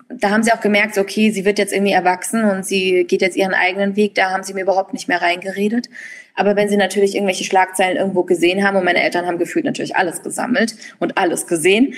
[0.08, 3.36] da haben sie auch gemerkt, okay, sie wird jetzt irgendwie erwachsen und sie geht jetzt
[3.36, 4.14] ihren eigenen Weg.
[4.14, 5.88] Da haben sie mir überhaupt nicht mehr reingeredet.
[6.34, 9.94] Aber wenn sie natürlich irgendwelche Schlagzeilen irgendwo gesehen haben und meine Eltern haben gefühlt natürlich
[9.96, 11.94] alles gesammelt und alles gesehen,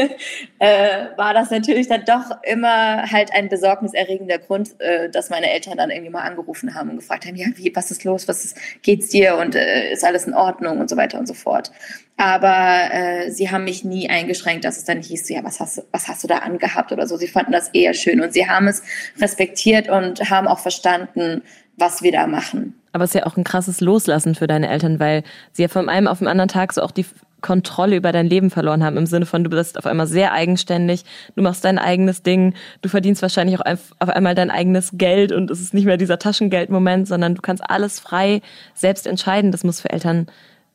[0.58, 5.78] äh, war das natürlich dann doch immer halt ein besorgniserregender Grund, äh, dass meine Eltern
[5.78, 8.58] dann irgendwie mal angerufen haben und gefragt haben, ja, wie, was ist los, was ist,
[8.82, 11.72] geht's dir und äh, ist alles in Ordnung und so weiter und so fort.
[12.18, 16.06] Aber äh, sie haben mich nie eingeschränkt, dass es dann hieß, ja, was hast, was
[16.06, 17.16] hast du da angehabt oder so.
[17.16, 18.82] Sie fanden das eher schön und sie haben es
[19.18, 21.42] respektiert und haben auch verstanden,
[21.76, 22.79] was wir da machen.
[22.92, 25.22] Aber es ist ja auch ein krasses Loslassen für deine Eltern, weil
[25.52, 27.06] sie ja von einem auf den anderen Tag so auch die
[27.40, 31.04] Kontrolle über dein Leben verloren haben, im Sinne von, du bist auf einmal sehr eigenständig,
[31.36, 33.64] du machst dein eigenes Ding, du verdienst wahrscheinlich auch
[33.98, 37.62] auf einmal dein eigenes Geld und es ist nicht mehr dieser Taschengeldmoment, sondern du kannst
[37.68, 38.42] alles frei
[38.74, 39.52] selbst entscheiden.
[39.52, 40.26] Das muss für Eltern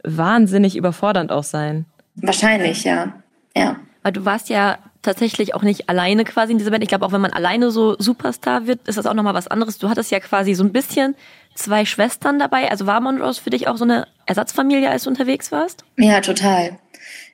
[0.04, 1.86] wahnsinnig überfordernd auch sein.
[2.16, 3.14] Wahrscheinlich, ja.
[3.56, 3.78] Ja.
[4.04, 6.84] Weil du warst ja tatsächlich auch nicht alleine quasi in dieser Band.
[6.84, 9.78] Ich glaube, auch wenn man alleine so Superstar wird, ist das auch nochmal was anderes.
[9.78, 11.16] Du hattest ja quasi so ein bisschen
[11.56, 12.70] zwei Schwestern dabei.
[12.70, 15.84] Also war Monrose für dich auch so eine Ersatzfamilie, als du unterwegs warst?
[15.98, 16.78] Ja, total.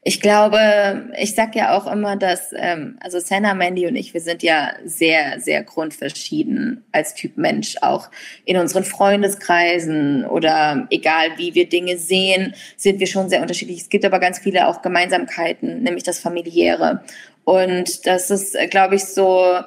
[0.04, 4.22] Ich glaube, ich sag ja auch immer, dass, ähm, also Senna, Mandy und ich, wir
[4.22, 8.10] sind ja sehr, sehr grundverschieden als Typ Mensch, auch
[8.46, 13.82] in unseren Freundeskreisen oder egal wie wir Dinge sehen, sind wir schon sehr unterschiedlich.
[13.82, 17.04] Es gibt aber ganz viele auch Gemeinsamkeiten, nämlich das Familiäre.
[17.44, 19.60] Und das ist, glaube ich, so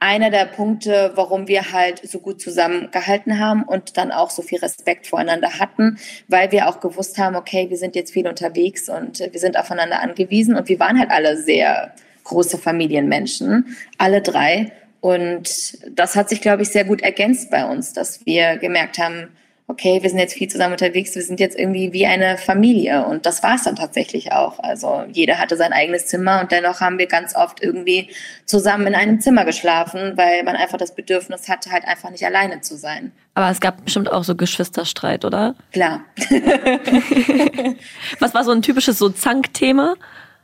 [0.00, 4.58] einer der Punkte, warum wir halt so gut zusammengehalten haben und dann auch so viel
[4.58, 9.20] Respekt voreinander hatten, weil wir auch gewusst haben, okay, wir sind jetzt viel unterwegs und
[9.20, 14.72] wir sind aufeinander angewiesen und wir waren halt alle sehr große Familienmenschen, alle drei.
[15.00, 19.28] Und das hat sich, glaube ich, sehr gut ergänzt bei uns, dass wir gemerkt haben,
[19.70, 23.04] okay, wir sind jetzt viel zusammen unterwegs, wir sind jetzt irgendwie wie eine Familie.
[23.06, 24.58] Und das war es dann tatsächlich auch.
[24.58, 28.10] Also jeder hatte sein eigenes Zimmer und dennoch haben wir ganz oft irgendwie
[28.44, 32.60] zusammen in einem Zimmer geschlafen, weil man einfach das Bedürfnis hatte, halt einfach nicht alleine
[32.60, 33.12] zu sein.
[33.34, 35.54] Aber es gab bestimmt auch so Geschwisterstreit, oder?
[35.72, 36.04] Klar.
[38.18, 39.94] Was war so ein typisches so Zankthema?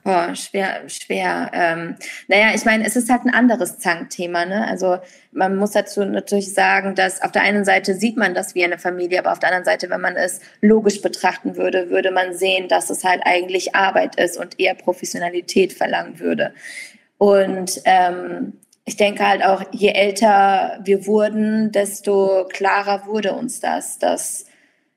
[0.07, 1.51] Boah, schwer, schwer.
[1.53, 1.97] Ähm,
[2.29, 4.45] naja, ich meine, es ist halt ein anderes Zankthema.
[4.45, 4.65] Ne?
[4.65, 4.99] Also
[5.33, 8.79] man muss dazu natürlich sagen, dass auf der einen Seite sieht man das wie eine
[8.79, 12.69] Familie, aber auf der anderen Seite, wenn man es logisch betrachten würde, würde man sehen,
[12.69, 16.55] dass es halt eigentlich Arbeit ist und eher Professionalität verlangen würde.
[17.19, 18.53] Und ähm,
[18.85, 24.47] ich denke halt auch, je älter wir wurden, desto klarer wurde uns das, dass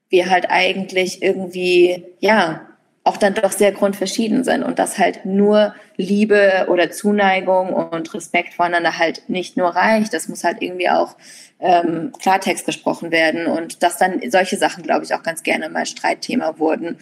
[0.10, 2.69] wir halt eigentlich irgendwie, ja,
[3.10, 8.54] auch dann doch sehr grundverschieden sind und dass halt nur Liebe oder Zuneigung und Respekt
[8.54, 10.14] voneinander halt nicht nur reicht.
[10.14, 11.16] Das muss halt irgendwie auch
[11.60, 15.88] ähm, Klartext gesprochen werden und dass dann solche Sachen, glaube ich, auch ganz gerne mal
[15.88, 17.00] Streitthema wurden.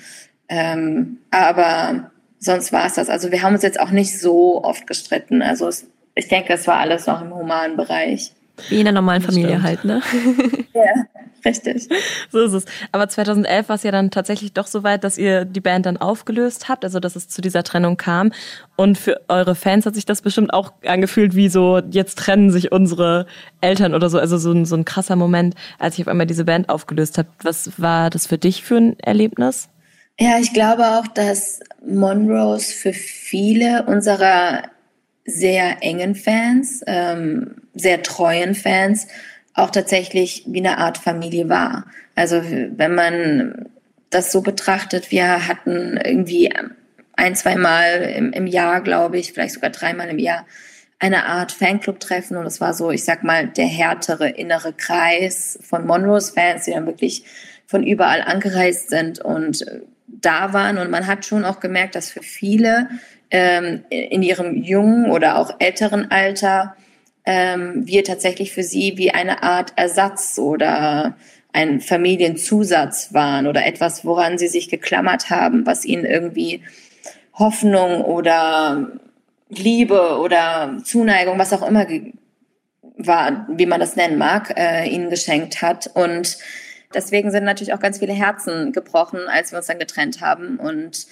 [0.48, 3.10] Ähm, aber sonst war es das.
[3.10, 5.41] Also wir haben uns jetzt auch nicht so oft gestritten.
[5.41, 8.32] Also es, ich denke, es war alles noch im humanen Bereich.
[8.70, 10.02] Wie in einer normalen Familie halt, ne?
[10.74, 11.06] ja,
[11.46, 11.88] richtig.
[12.32, 12.65] So ist es.
[12.91, 15.98] Aber 2011 war es ja dann tatsächlich doch so weit, dass ihr die Band dann
[15.98, 18.32] aufgelöst habt, also dass es zu dieser Trennung kam.
[18.76, 22.72] Und für eure Fans hat sich das bestimmt auch angefühlt wie so, jetzt trennen sich
[22.72, 23.28] unsere
[23.62, 24.20] Eltern oder so.
[24.20, 27.30] Also so ein, so ein krasser Moment, als ich auf einmal diese Band aufgelöst habe.
[27.43, 29.70] Was war das für dich für ein Erlebnis?
[30.20, 34.63] Ja, ich glaube auch, dass Monrose für viele unserer
[35.28, 39.08] sehr engen Fans, ähm, sehr treuen Fans
[39.54, 41.86] auch tatsächlich wie eine Art Familie war.
[42.16, 43.70] Also wenn man
[44.10, 46.54] das so betrachtet, wir hatten irgendwie
[47.16, 50.46] ein, zwei Mal im, im Jahr, glaube ich, vielleicht sogar dreimal im Jahr
[51.00, 55.86] eine Art Fanclub-Treffen und es war so, ich sag mal, der härtere innere Kreis von
[55.86, 57.24] Monrose-Fans, die dann wirklich
[57.66, 59.66] von überall angereist sind und
[60.08, 62.90] da waren und man hat schon auch gemerkt, dass für viele
[63.32, 66.76] ähm, in ihrem jungen oder auch älteren Alter
[67.26, 71.18] ähm, wir tatsächlich für sie wie eine Art Ersatz oder
[71.52, 76.63] ein Familienzusatz waren oder etwas, woran sie sich geklammert haben, was ihnen irgendwie
[77.34, 78.92] Hoffnung oder
[79.50, 81.86] Liebe oder Zuneigung, was auch immer
[82.98, 85.88] war, wie man das nennen mag, äh, ihnen geschenkt hat.
[85.94, 86.38] Und
[86.94, 90.58] deswegen sind natürlich auch ganz viele Herzen gebrochen, als wir uns dann getrennt haben.
[90.58, 91.08] Und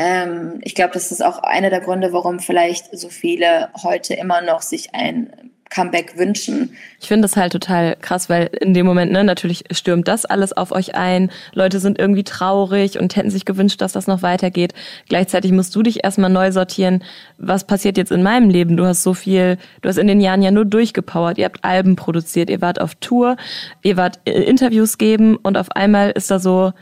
[0.00, 4.40] ähm, ich glaube, das ist auch einer der Gründe, warum vielleicht so viele heute immer
[4.40, 5.30] noch sich ein
[5.68, 6.74] Comeback wünschen.
[7.00, 10.56] Ich finde das halt total krass, weil in dem Moment, ne, natürlich stürmt das alles
[10.56, 11.30] auf euch ein.
[11.52, 14.72] Leute sind irgendwie traurig und hätten sich gewünscht, dass das noch weitergeht.
[15.08, 17.04] Gleichzeitig musst du dich erstmal neu sortieren.
[17.36, 18.78] Was passiert jetzt in meinem Leben?
[18.78, 21.36] Du hast so viel, du hast in den Jahren ja nur durchgepowert.
[21.36, 23.36] Ihr habt Alben produziert, ihr wart auf Tour,
[23.82, 26.72] ihr wart äh, Interviews geben und auf einmal ist da so,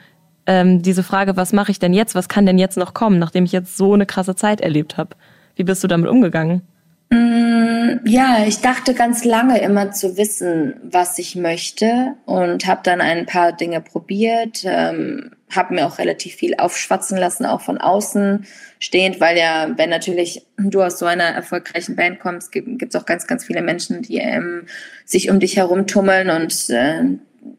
[0.48, 2.14] ähm, diese Frage, was mache ich denn jetzt?
[2.14, 5.10] Was kann denn jetzt noch kommen, nachdem ich jetzt so eine krasse Zeit erlebt habe?
[5.54, 6.62] Wie bist du damit umgegangen?
[7.10, 13.00] Mm, ja, ich dachte ganz lange immer zu wissen, was ich möchte und habe dann
[13.00, 18.44] ein paar Dinge probiert, ähm, habe mir auch relativ viel aufschwatzen lassen, auch von außen
[18.78, 23.06] stehend, weil ja, wenn natürlich du aus so einer erfolgreichen Band kommst, gibt es auch
[23.06, 24.66] ganz, ganz viele Menschen, die ähm,
[25.06, 27.04] sich um dich herum tummeln und äh,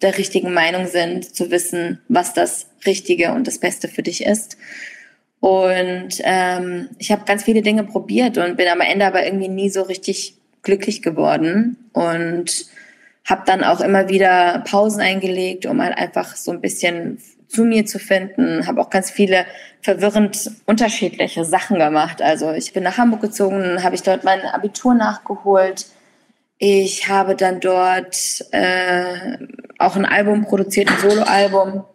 [0.02, 4.58] der richtigen Meinung sind, zu wissen, was das Richtige und das Beste für dich ist.
[5.39, 9.69] Und ähm, ich habe ganz viele Dinge probiert und bin am Ende aber irgendwie nie
[9.69, 12.65] so richtig glücklich geworden und
[13.25, 17.86] habe dann auch immer wieder Pausen eingelegt, um halt einfach so ein bisschen zu mir
[17.86, 18.67] zu finden.
[18.67, 19.45] Habe auch ganz viele
[19.82, 22.21] verwirrend unterschiedliche Sachen gemacht.
[22.21, 25.86] Also ich bin nach Hamburg gezogen, habe ich dort mein Abitur nachgeholt.
[26.58, 29.38] Ich habe dann dort äh,
[29.78, 31.86] auch ein Album produziert, ein Soloalbum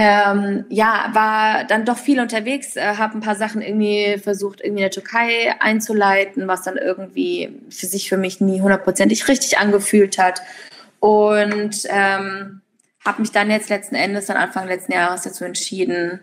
[0.00, 4.82] ähm, ja, war dann doch viel unterwegs, äh, habe ein paar Sachen irgendwie versucht, irgendwie
[4.82, 10.16] in der Türkei einzuleiten, was dann irgendwie für sich für mich nie hundertprozentig richtig angefühlt
[10.16, 10.40] hat.
[11.00, 12.60] Und ähm,
[13.04, 16.20] habe mich dann jetzt letzten Endes, dann Anfang letzten Jahres dazu entschieden,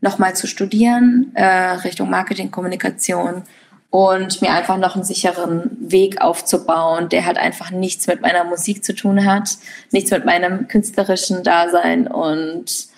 [0.00, 3.42] nochmal zu studieren, äh, Richtung Marketing, Kommunikation
[3.90, 8.82] und mir einfach noch einen sicheren Weg aufzubauen, der halt einfach nichts mit meiner Musik
[8.82, 9.58] zu tun hat,
[9.90, 12.88] nichts mit meinem künstlerischen Dasein und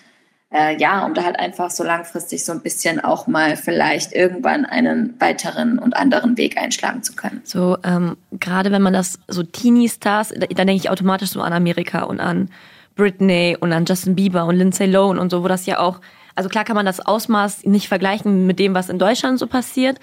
[0.53, 4.65] äh, ja, um da halt einfach so langfristig so ein bisschen auch mal vielleicht irgendwann
[4.65, 7.41] einen weiteren und anderen Weg einschlagen zu können.
[7.45, 12.03] So, ähm, gerade wenn man das so Teenie-Stars, dann denke ich automatisch so an Amerika
[12.03, 12.49] und an
[12.95, 16.01] Britney und an Justin Bieber und Lindsay Lohan und so, wo das ja auch,
[16.35, 19.99] also klar kann man das Ausmaß nicht vergleichen mit dem, was in Deutschland so passiert,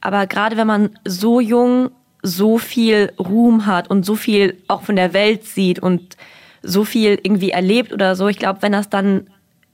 [0.00, 1.90] aber gerade wenn man so jung
[2.22, 6.16] so viel Ruhm hat und so viel auch von der Welt sieht und
[6.62, 9.26] so viel irgendwie erlebt oder so, ich glaube, wenn das dann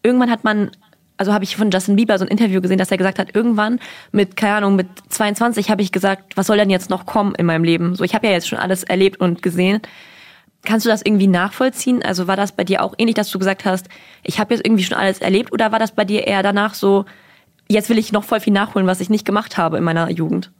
[0.06, 0.70] irgendwann hat man,
[1.16, 3.80] also habe ich von Justin Bieber so ein Interview gesehen, dass er gesagt hat, irgendwann
[4.12, 7.46] mit, keine Ahnung, mit 22 habe ich gesagt, was soll denn jetzt noch kommen in
[7.46, 7.94] meinem Leben?
[7.94, 9.80] So, ich habe ja jetzt schon alles erlebt und gesehen.
[10.64, 12.02] Kannst du das irgendwie nachvollziehen?
[12.02, 13.88] Also war das bei dir auch ähnlich, dass du gesagt hast,
[14.22, 17.04] ich habe jetzt irgendwie schon alles erlebt oder war das bei dir eher danach so,
[17.68, 20.50] jetzt will ich noch voll viel nachholen, was ich nicht gemacht habe in meiner Jugend?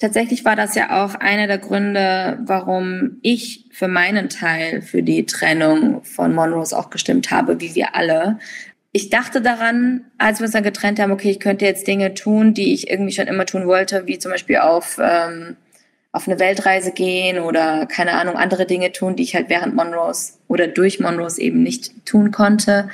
[0.00, 5.24] Tatsächlich war das ja auch einer der Gründe, warum ich für meinen Teil für die
[5.24, 8.38] Trennung von Monrose auch gestimmt habe, wie wir alle,
[8.96, 12.54] ich dachte daran, als wir uns dann getrennt haben, okay, ich könnte jetzt Dinge tun,
[12.54, 15.56] die ich irgendwie schon immer tun wollte, wie zum Beispiel auf, ähm,
[16.12, 20.34] auf eine Weltreise gehen oder keine Ahnung, andere Dinge tun, die ich halt während Monrose
[20.46, 22.88] oder durch Monrose eben nicht tun konnte.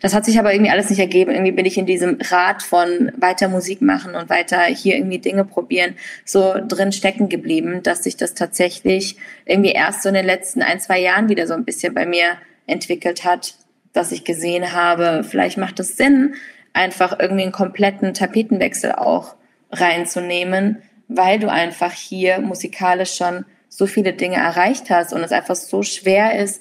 [0.00, 1.32] Das hat sich aber irgendwie alles nicht ergeben.
[1.32, 5.44] Irgendwie bin ich in diesem Rad von weiter Musik machen und weiter hier irgendwie Dinge
[5.44, 10.62] probieren so drin stecken geblieben, dass sich das tatsächlich irgendwie erst so in den letzten
[10.62, 12.36] ein, zwei Jahren wieder so ein bisschen bei mir
[12.68, 13.54] entwickelt hat,
[13.92, 16.34] dass ich gesehen habe, vielleicht macht es Sinn,
[16.72, 19.34] einfach irgendwie einen kompletten Tapetenwechsel auch
[19.72, 25.56] reinzunehmen, weil du einfach hier musikalisch schon so viele Dinge erreicht hast und es einfach
[25.56, 26.60] so schwer ist,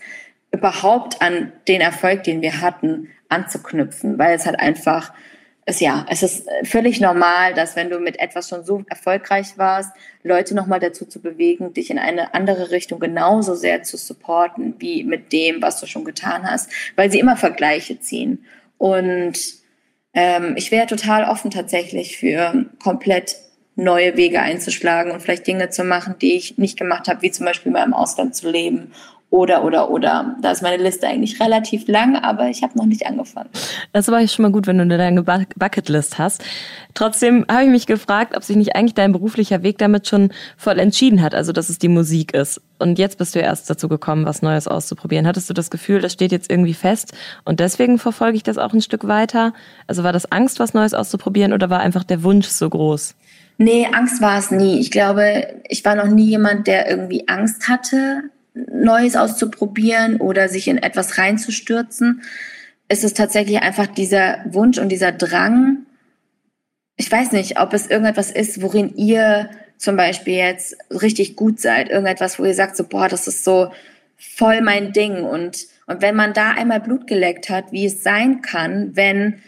[0.51, 5.13] überhaupt an den Erfolg, den wir hatten, anzuknüpfen, weil es halt einfach
[5.69, 9.91] es, ja, es ist völlig normal, dass wenn du mit etwas schon so erfolgreich warst,
[10.23, 15.03] Leute nochmal dazu zu bewegen, dich in eine andere Richtung genauso sehr zu supporten, wie
[15.03, 18.45] mit dem, was du schon getan hast, weil sie immer Vergleiche ziehen.
[18.77, 19.37] Und
[20.13, 23.35] ähm, ich wäre total offen tatsächlich für komplett
[23.75, 27.45] neue Wege einzuschlagen und vielleicht Dinge zu machen, die ich nicht gemacht habe, wie zum
[27.45, 28.91] Beispiel mal im Ausland zu leben
[29.31, 30.35] oder, oder, oder.
[30.41, 33.49] Da ist meine Liste eigentlich relativ lang, aber ich habe noch nicht angefangen.
[33.93, 36.43] Das war schon mal gut, wenn du deine Bucketlist hast.
[36.95, 40.79] Trotzdem habe ich mich gefragt, ob sich nicht eigentlich dein beruflicher Weg damit schon voll
[40.79, 42.59] entschieden hat, also dass es die Musik ist.
[42.79, 45.27] Und jetzt bist du erst dazu gekommen, was Neues auszuprobieren.
[45.27, 47.13] Hattest du das Gefühl, das steht jetzt irgendwie fest
[47.45, 49.53] und deswegen verfolge ich das auch ein Stück weiter?
[49.85, 53.15] Also war das Angst, was Neues auszuprobieren oder war einfach der Wunsch so groß?
[53.59, 54.79] Nee, Angst war es nie.
[54.79, 58.23] Ich glaube, ich war noch nie jemand, der irgendwie Angst hatte
[58.71, 62.21] Neues auszuprobieren oder sich in etwas reinzustürzen.
[62.87, 65.85] Es ist tatsächlich einfach dieser Wunsch und dieser Drang.
[66.95, 71.89] Ich weiß nicht, ob es irgendetwas ist, worin ihr zum Beispiel jetzt richtig gut seid.
[71.89, 73.71] Irgendetwas, wo ihr sagt, so, boah, das ist so
[74.17, 75.23] voll mein Ding.
[75.23, 79.41] Und, und wenn man da einmal Blut geleckt hat, wie es sein kann, wenn,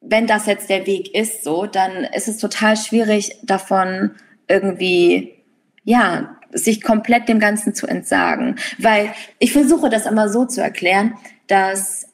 [0.00, 4.12] wenn das jetzt der Weg ist, so, dann ist es total schwierig, davon
[4.48, 5.39] irgendwie,
[5.84, 8.56] ja, sich komplett dem Ganzen zu entsagen.
[8.78, 11.14] Weil ich versuche das immer so zu erklären,
[11.46, 12.06] dass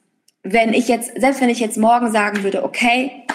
[0.43, 3.27] wenn ich jetzt, selbst wenn ich jetzt morgen sagen würde, okay,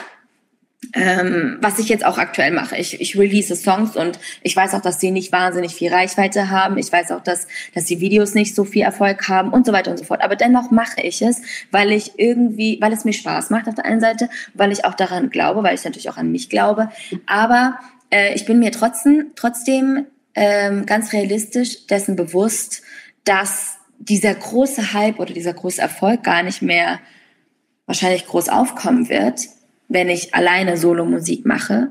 [0.93, 2.75] ähm, was ich jetzt auch aktuell mache.
[2.75, 6.77] Ich, ich release Songs und ich weiß auch, dass sie nicht wahnsinnig viel Reichweite haben.
[6.77, 9.91] Ich weiß auch, dass, dass die Videos nicht so viel Erfolg haben und so weiter
[9.91, 10.21] und so fort.
[10.21, 13.85] Aber dennoch mache ich es, weil ich irgendwie, weil es mir Spaß macht auf der
[13.85, 16.89] einen Seite, weil ich auch daran glaube, weil ich natürlich auch an mich glaube.
[17.25, 22.81] Aber äh, ich bin mir trotzdem, trotzdem ähm, ganz realistisch dessen bewusst,
[23.23, 26.99] dass dieser große Hype oder dieser große Erfolg gar nicht mehr
[27.85, 29.41] wahrscheinlich groß aufkommen wird,
[29.87, 31.89] wenn ich alleine Solo-Musik mache.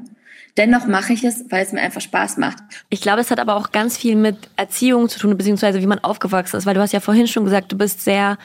[0.56, 2.58] Dennoch mache ich es, weil es mir einfach Spaß macht.
[2.88, 6.00] Ich glaube, es hat aber auch ganz viel mit Erziehung zu tun, beziehungsweise wie man
[6.00, 8.36] aufgewachsen ist, weil du hast ja vorhin schon gesagt, du bist sehr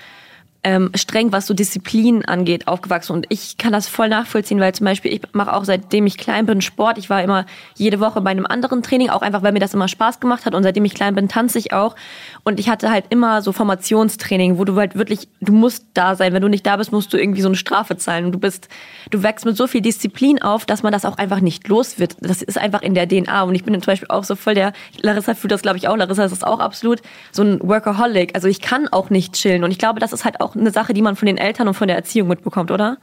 [0.66, 3.14] ähm, streng, was so Disziplin angeht, aufgewachsen.
[3.14, 6.48] Und ich kann das voll nachvollziehen, weil zum Beispiel ich mache auch seitdem ich klein
[6.48, 6.98] bin Sport.
[6.98, 9.88] Ich war immer jede Woche bei einem anderen Training, auch einfach, weil mir das immer
[9.88, 10.56] Spaß gemacht hat.
[10.56, 11.96] Und seitdem ich klein bin, tanze ich auch.
[12.44, 16.34] Und ich hatte halt immer so Formationstraining, wo du halt wirklich, du musst da sein.
[16.34, 18.26] Wenn du nicht da bist, musst du irgendwie so eine Strafe zahlen.
[18.26, 18.68] Und du bist,
[19.12, 22.18] du wächst mit so viel Disziplin auf, dass man das auch einfach nicht los wird.
[22.22, 23.44] Das ist einfach in der DNA.
[23.44, 25.96] Und ich bin zum Beispiel auch so voll der, Larissa fühlt das glaube ich auch,
[25.96, 28.34] Larissa ist das auch absolut, so ein Workaholic.
[28.34, 29.64] Also ich kann auch nicht chillen.
[29.64, 31.74] Und ich glaube, das ist halt auch eine Sache, die man von den Eltern und
[31.74, 32.98] von der Erziehung mitbekommt, oder?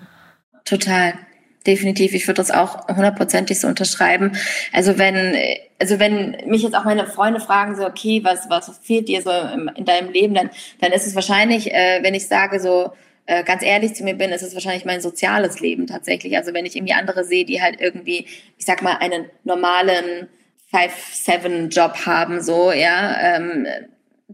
[0.65, 1.15] Total.
[1.67, 2.13] Definitiv.
[2.13, 4.33] Ich würde das auch hundertprozentig so unterschreiben.
[4.73, 5.37] Also wenn,
[5.79, 9.31] also wenn mich jetzt auch meine Freunde fragen, so, okay, was, was fehlt dir so
[9.77, 10.51] in deinem Leben, dann,
[10.81, 12.93] dann ist es wahrscheinlich, äh, wenn ich sage, so,
[13.27, 16.37] äh, ganz ehrlich zu mir bin, ist es wahrscheinlich mein soziales Leben tatsächlich.
[16.37, 18.27] Also wenn ich irgendwie andere sehe, die halt irgendwie,
[18.59, 20.29] ich sag mal, einen normalen
[20.71, 23.67] Five-Seven-Job haben, so, ja, ähm,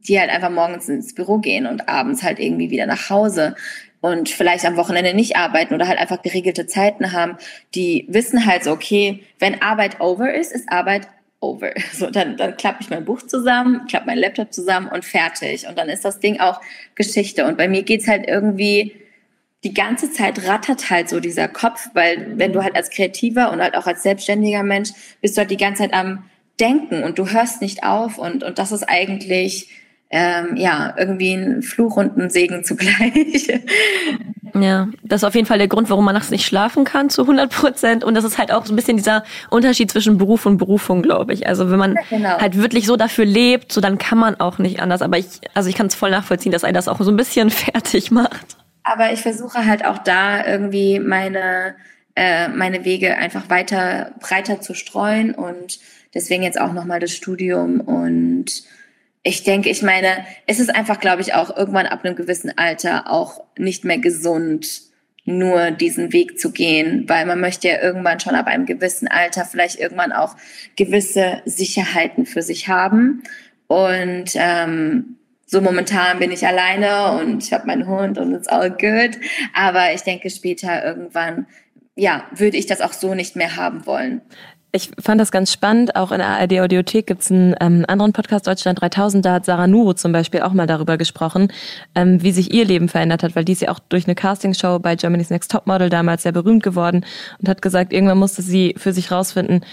[0.07, 3.55] die halt einfach morgens ins Büro gehen und abends halt irgendwie wieder nach Hause
[4.01, 7.36] und vielleicht am Wochenende nicht arbeiten oder halt einfach geregelte Zeiten haben,
[7.74, 11.09] die wissen halt so, okay, wenn Arbeit over ist, ist Arbeit
[11.40, 11.72] over.
[11.92, 15.66] So, dann, dann klappe ich mein Buch zusammen, klappe mein Laptop zusammen und fertig.
[15.66, 16.61] Und dann ist das Ding auch
[16.94, 17.44] Geschichte.
[17.46, 18.94] Und bei mir geht's halt irgendwie,
[19.64, 23.61] die ganze Zeit rattert halt so dieser Kopf, weil wenn du halt als Kreativer und
[23.61, 24.90] halt auch als selbstständiger Mensch
[25.20, 26.24] bist du halt die ganze Zeit am
[26.61, 29.68] Denken und du hörst nicht auf und, und das ist eigentlich
[30.11, 33.48] ähm, ja, irgendwie ein Fluch und ein Segen zugleich.
[34.54, 37.22] Ja, das ist auf jeden Fall der Grund, warum man nachts nicht schlafen kann zu
[37.22, 38.04] 100 Prozent.
[38.04, 41.34] Und das ist halt auch so ein bisschen dieser Unterschied zwischen Beruf und Berufung, glaube
[41.34, 41.46] ich.
[41.46, 42.40] Also wenn man ja, genau.
[42.40, 45.02] halt wirklich so dafür lebt, so dann kann man auch nicht anders.
[45.02, 47.50] Aber ich, also ich kann es voll nachvollziehen, dass einen das auch so ein bisschen
[47.50, 48.56] fertig macht.
[48.84, 51.74] Aber ich versuche halt auch da irgendwie meine,
[52.16, 55.78] äh, meine Wege einfach weiter breiter zu streuen und
[56.14, 58.62] deswegen jetzt auch nochmal das Studium und
[59.22, 63.10] ich denke, ich meine, es ist einfach, glaube ich, auch irgendwann ab einem gewissen Alter
[63.10, 64.88] auch nicht mehr gesund,
[65.24, 69.44] nur diesen Weg zu gehen, weil man möchte ja irgendwann schon ab einem gewissen Alter
[69.44, 70.36] vielleicht irgendwann auch
[70.76, 73.22] gewisse Sicherheiten für sich haben.
[73.66, 78.70] Und ähm, so momentan bin ich alleine und ich habe meinen Hund und it's all
[78.70, 79.18] good.
[79.52, 81.46] Aber ich denke, später irgendwann,
[81.94, 84.22] ja, würde ich das auch so nicht mehr haben wollen.
[84.70, 85.96] Ich fand das ganz spannend.
[85.96, 89.24] Auch in der ARD Audiothek gibt es einen ähm, anderen Podcast, Deutschland 3000.
[89.24, 91.50] Da hat Sarah Nuro zum Beispiel auch mal darüber gesprochen,
[91.94, 94.78] ähm, wie sich ihr Leben verändert hat, weil die ist ja auch durch eine Castingshow
[94.78, 97.06] bei Germany's Next Topmodel damals sehr berühmt geworden
[97.40, 99.64] und hat gesagt, irgendwann musste sie für sich rausfinden,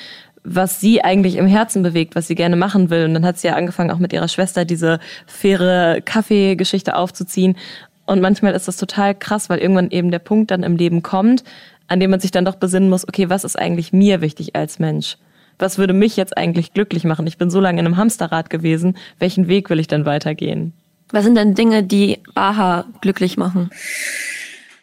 [0.46, 3.04] was sie eigentlich im Herzen bewegt, was sie gerne machen will.
[3.04, 7.58] Und dann hat sie ja angefangen, auch mit ihrer Schwester diese faire Kaffeegeschichte aufzuziehen.
[8.06, 11.44] Und manchmal ist das total krass, weil irgendwann eben der Punkt dann im Leben kommt,
[11.88, 14.80] an dem man sich dann doch besinnen muss, okay, was ist eigentlich mir wichtig als
[14.80, 15.18] Mensch?
[15.58, 17.28] Was würde mich jetzt eigentlich glücklich machen?
[17.28, 18.98] Ich bin so lange in einem Hamsterrad gewesen.
[19.20, 20.74] Welchen Weg will ich dann weitergehen?
[21.10, 23.70] Was sind denn Dinge, die Baha glücklich machen?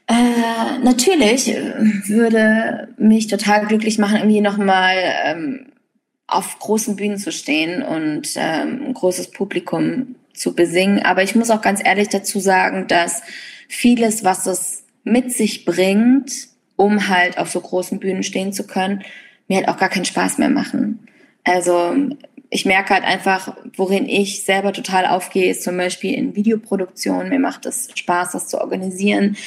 [0.06, 1.48] Äh, natürlich
[2.06, 5.66] würde mich total glücklich machen, irgendwie nochmal ähm,
[6.26, 11.04] auf großen Bühnen zu stehen und ähm, ein großes Publikum zu besingen.
[11.04, 13.22] Aber ich muss auch ganz ehrlich dazu sagen, dass
[13.68, 19.02] vieles, was es mit sich bringt, um halt auf so großen Bühnen stehen zu können,
[19.48, 21.06] mir halt auch gar keinen Spaß mehr machen.
[21.44, 21.94] Also
[22.54, 27.30] ich merke halt einfach, worin ich selber total aufgehe, ist zum Beispiel in Videoproduktion.
[27.30, 29.38] Mir macht es Spaß, das zu organisieren,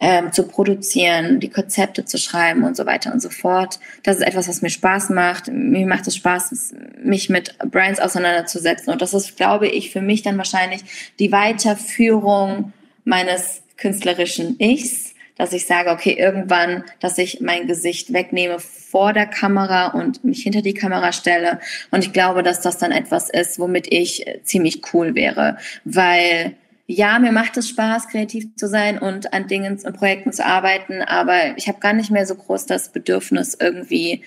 [0.00, 3.78] ähm, zu produzieren, die Konzepte zu schreiben und so weiter und so fort.
[4.02, 5.46] Das ist etwas, was mir Spaß macht.
[5.52, 8.92] Mir macht es Spaß, mich mit Brands auseinanderzusetzen.
[8.92, 10.80] Und das ist, glaube ich, für mich dann wahrscheinlich
[11.20, 12.72] die Weiterführung
[13.04, 15.07] meines künstlerischen Ichs
[15.38, 20.42] dass ich sage, okay, irgendwann, dass ich mein Gesicht wegnehme vor der Kamera und mich
[20.42, 21.60] hinter die Kamera stelle.
[21.90, 26.54] Und ich glaube, dass das dann etwas ist, womit ich äh, ziemlich cool wäre, weil
[26.90, 31.02] ja, mir macht es Spaß, kreativ zu sein und an Dingen und Projekten zu arbeiten,
[31.02, 34.22] aber ich habe gar nicht mehr so groß das Bedürfnis, irgendwie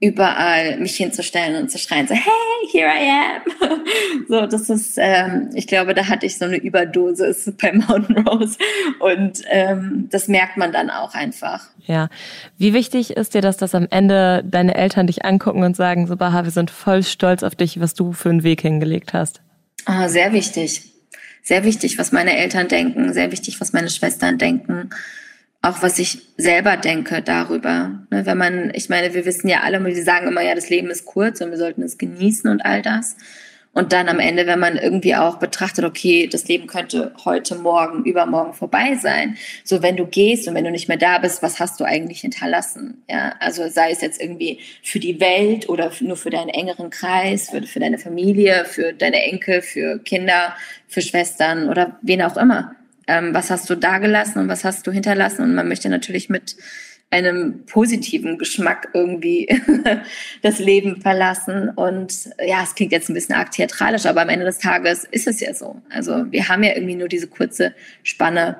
[0.00, 3.80] überall mich hinzustellen und zu schreien, so, hey, here I am.
[4.28, 8.58] so, das ist, ähm, ich glaube, da hatte ich so eine Überdosis bei Mountain Rose
[9.00, 11.66] und ähm, das merkt man dann auch einfach.
[11.86, 12.08] Ja.
[12.58, 16.16] Wie wichtig ist dir das, dass am Ende deine Eltern dich angucken und sagen, so,
[16.16, 19.40] Baha, wir sind voll stolz auf dich, was du für einen Weg hingelegt hast?
[19.84, 20.92] Ah, sehr wichtig.
[21.42, 24.90] Sehr wichtig, was meine Eltern denken, sehr wichtig, was meine Schwestern denken.
[25.60, 28.00] Auch was ich selber denke darüber.
[28.10, 30.88] Ne, wenn man, ich meine, wir wissen ja alle, wir sagen immer, ja, das Leben
[30.88, 33.16] ist kurz und wir sollten es genießen und all das.
[33.74, 38.04] Und dann am Ende, wenn man irgendwie auch betrachtet, okay, das Leben könnte heute, morgen,
[38.04, 39.36] übermorgen vorbei sein.
[39.62, 42.22] So, wenn du gehst und wenn du nicht mehr da bist, was hast du eigentlich
[42.22, 43.04] hinterlassen?
[43.08, 47.50] Ja, also sei es jetzt irgendwie für die Welt oder nur für deinen engeren Kreis,
[47.50, 50.56] für, für deine Familie, für deine Enkel, für Kinder,
[50.88, 52.74] für Schwestern oder wen auch immer.
[53.08, 55.42] Ähm, was hast du da gelassen und was hast du hinterlassen?
[55.42, 56.56] Und man möchte natürlich mit
[57.10, 59.48] einem positiven Geschmack irgendwie
[60.42, 61.70] das Leben verlassen.
[61.70, 65.26] Und ja, es klingt jetzt ein bisschen arg theatralisch, aber am Ende des Tages ist
[65.26, 65.80] es ja so.
[65.90, 68.58] Also wir haben ja irgendwie nur diese kurze Spanne,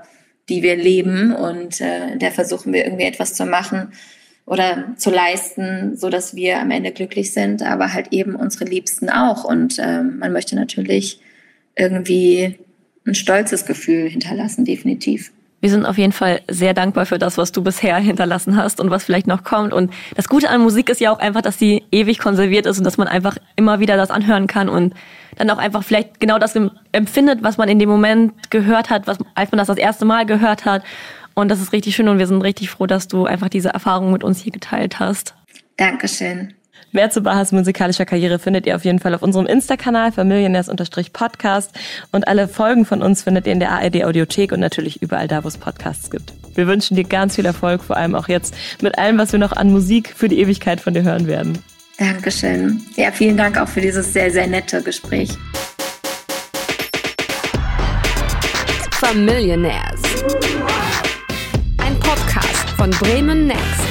[0.49, 3.93] die wir leben und äh, der versuchen wir irgendwie etwas zu machen
[4.47, 9.11] oder zu leisten, so dass wir am Ende glücklich sind, aber halt eben unsere Liebsten
[9.11, 9.45] auch.
[9.45, 11.21] Und äh, man möchte natürlich
[11.77, 12.59] irgendwie
[13.07, 15.33] ein stolzes Gefühl hinterlassen, definitiv.
[15.61, 18.91] Wir sind auf jeden Fall sehr dankbar für das, was du bisher hinterlassen hast und
[18.91, 19.73] was vielleicht noch kommt.
[19.73, 22.85] Und das Gute an Musik ist ja auch einfach, dass sie ewig konserviert ist und
[22.85, 24.95] dass man einfach immer wieder das anhören kann und
[25.37, 26.55] dann auch einfach vielleicht genau das
[26.93, 30.27] empfindet, was man in dem Moment gehört hat, was, als man das das erste Mal
[30.27, 30.85] gehört hat.
[31.35, 34.13] Und das ist richtig schön und wir sind richtig froh, dass du einfach diese Erfahrung
[34.13, 35.35] mit uns hier geteilt hast.
[35.77, 36.55] Dankeschön.
[36.91, 41.73] Mehr zu Bahas musikalischer Karriere findet ihr auf jeden Fall auf unserem Insta-Kanal familionärs-podcast
[42.13, 45.45] und alle Folgen von uns findet ihr in der ARD Audiothek und natürlich überall da,
[45.45, 46.33] wo es Podcasts gibt.
[46.55, 49.53] Wir wünschen dir ganz viel Erfolg, vor allem auch jetzt mit allem, was wir noch
[49.53, 51.59] an Musik für die Ewigkeit von dir hören werden.
[51.99, 52.81] Dankeschön.
[52.97, 55.31] Ja, vielen Dank auch für dieses sehr, sehr nette Gespräch.
[58.93, 60.01] Familionaires.
[61.79, 63.88] Ein Podcast von Bremen Next.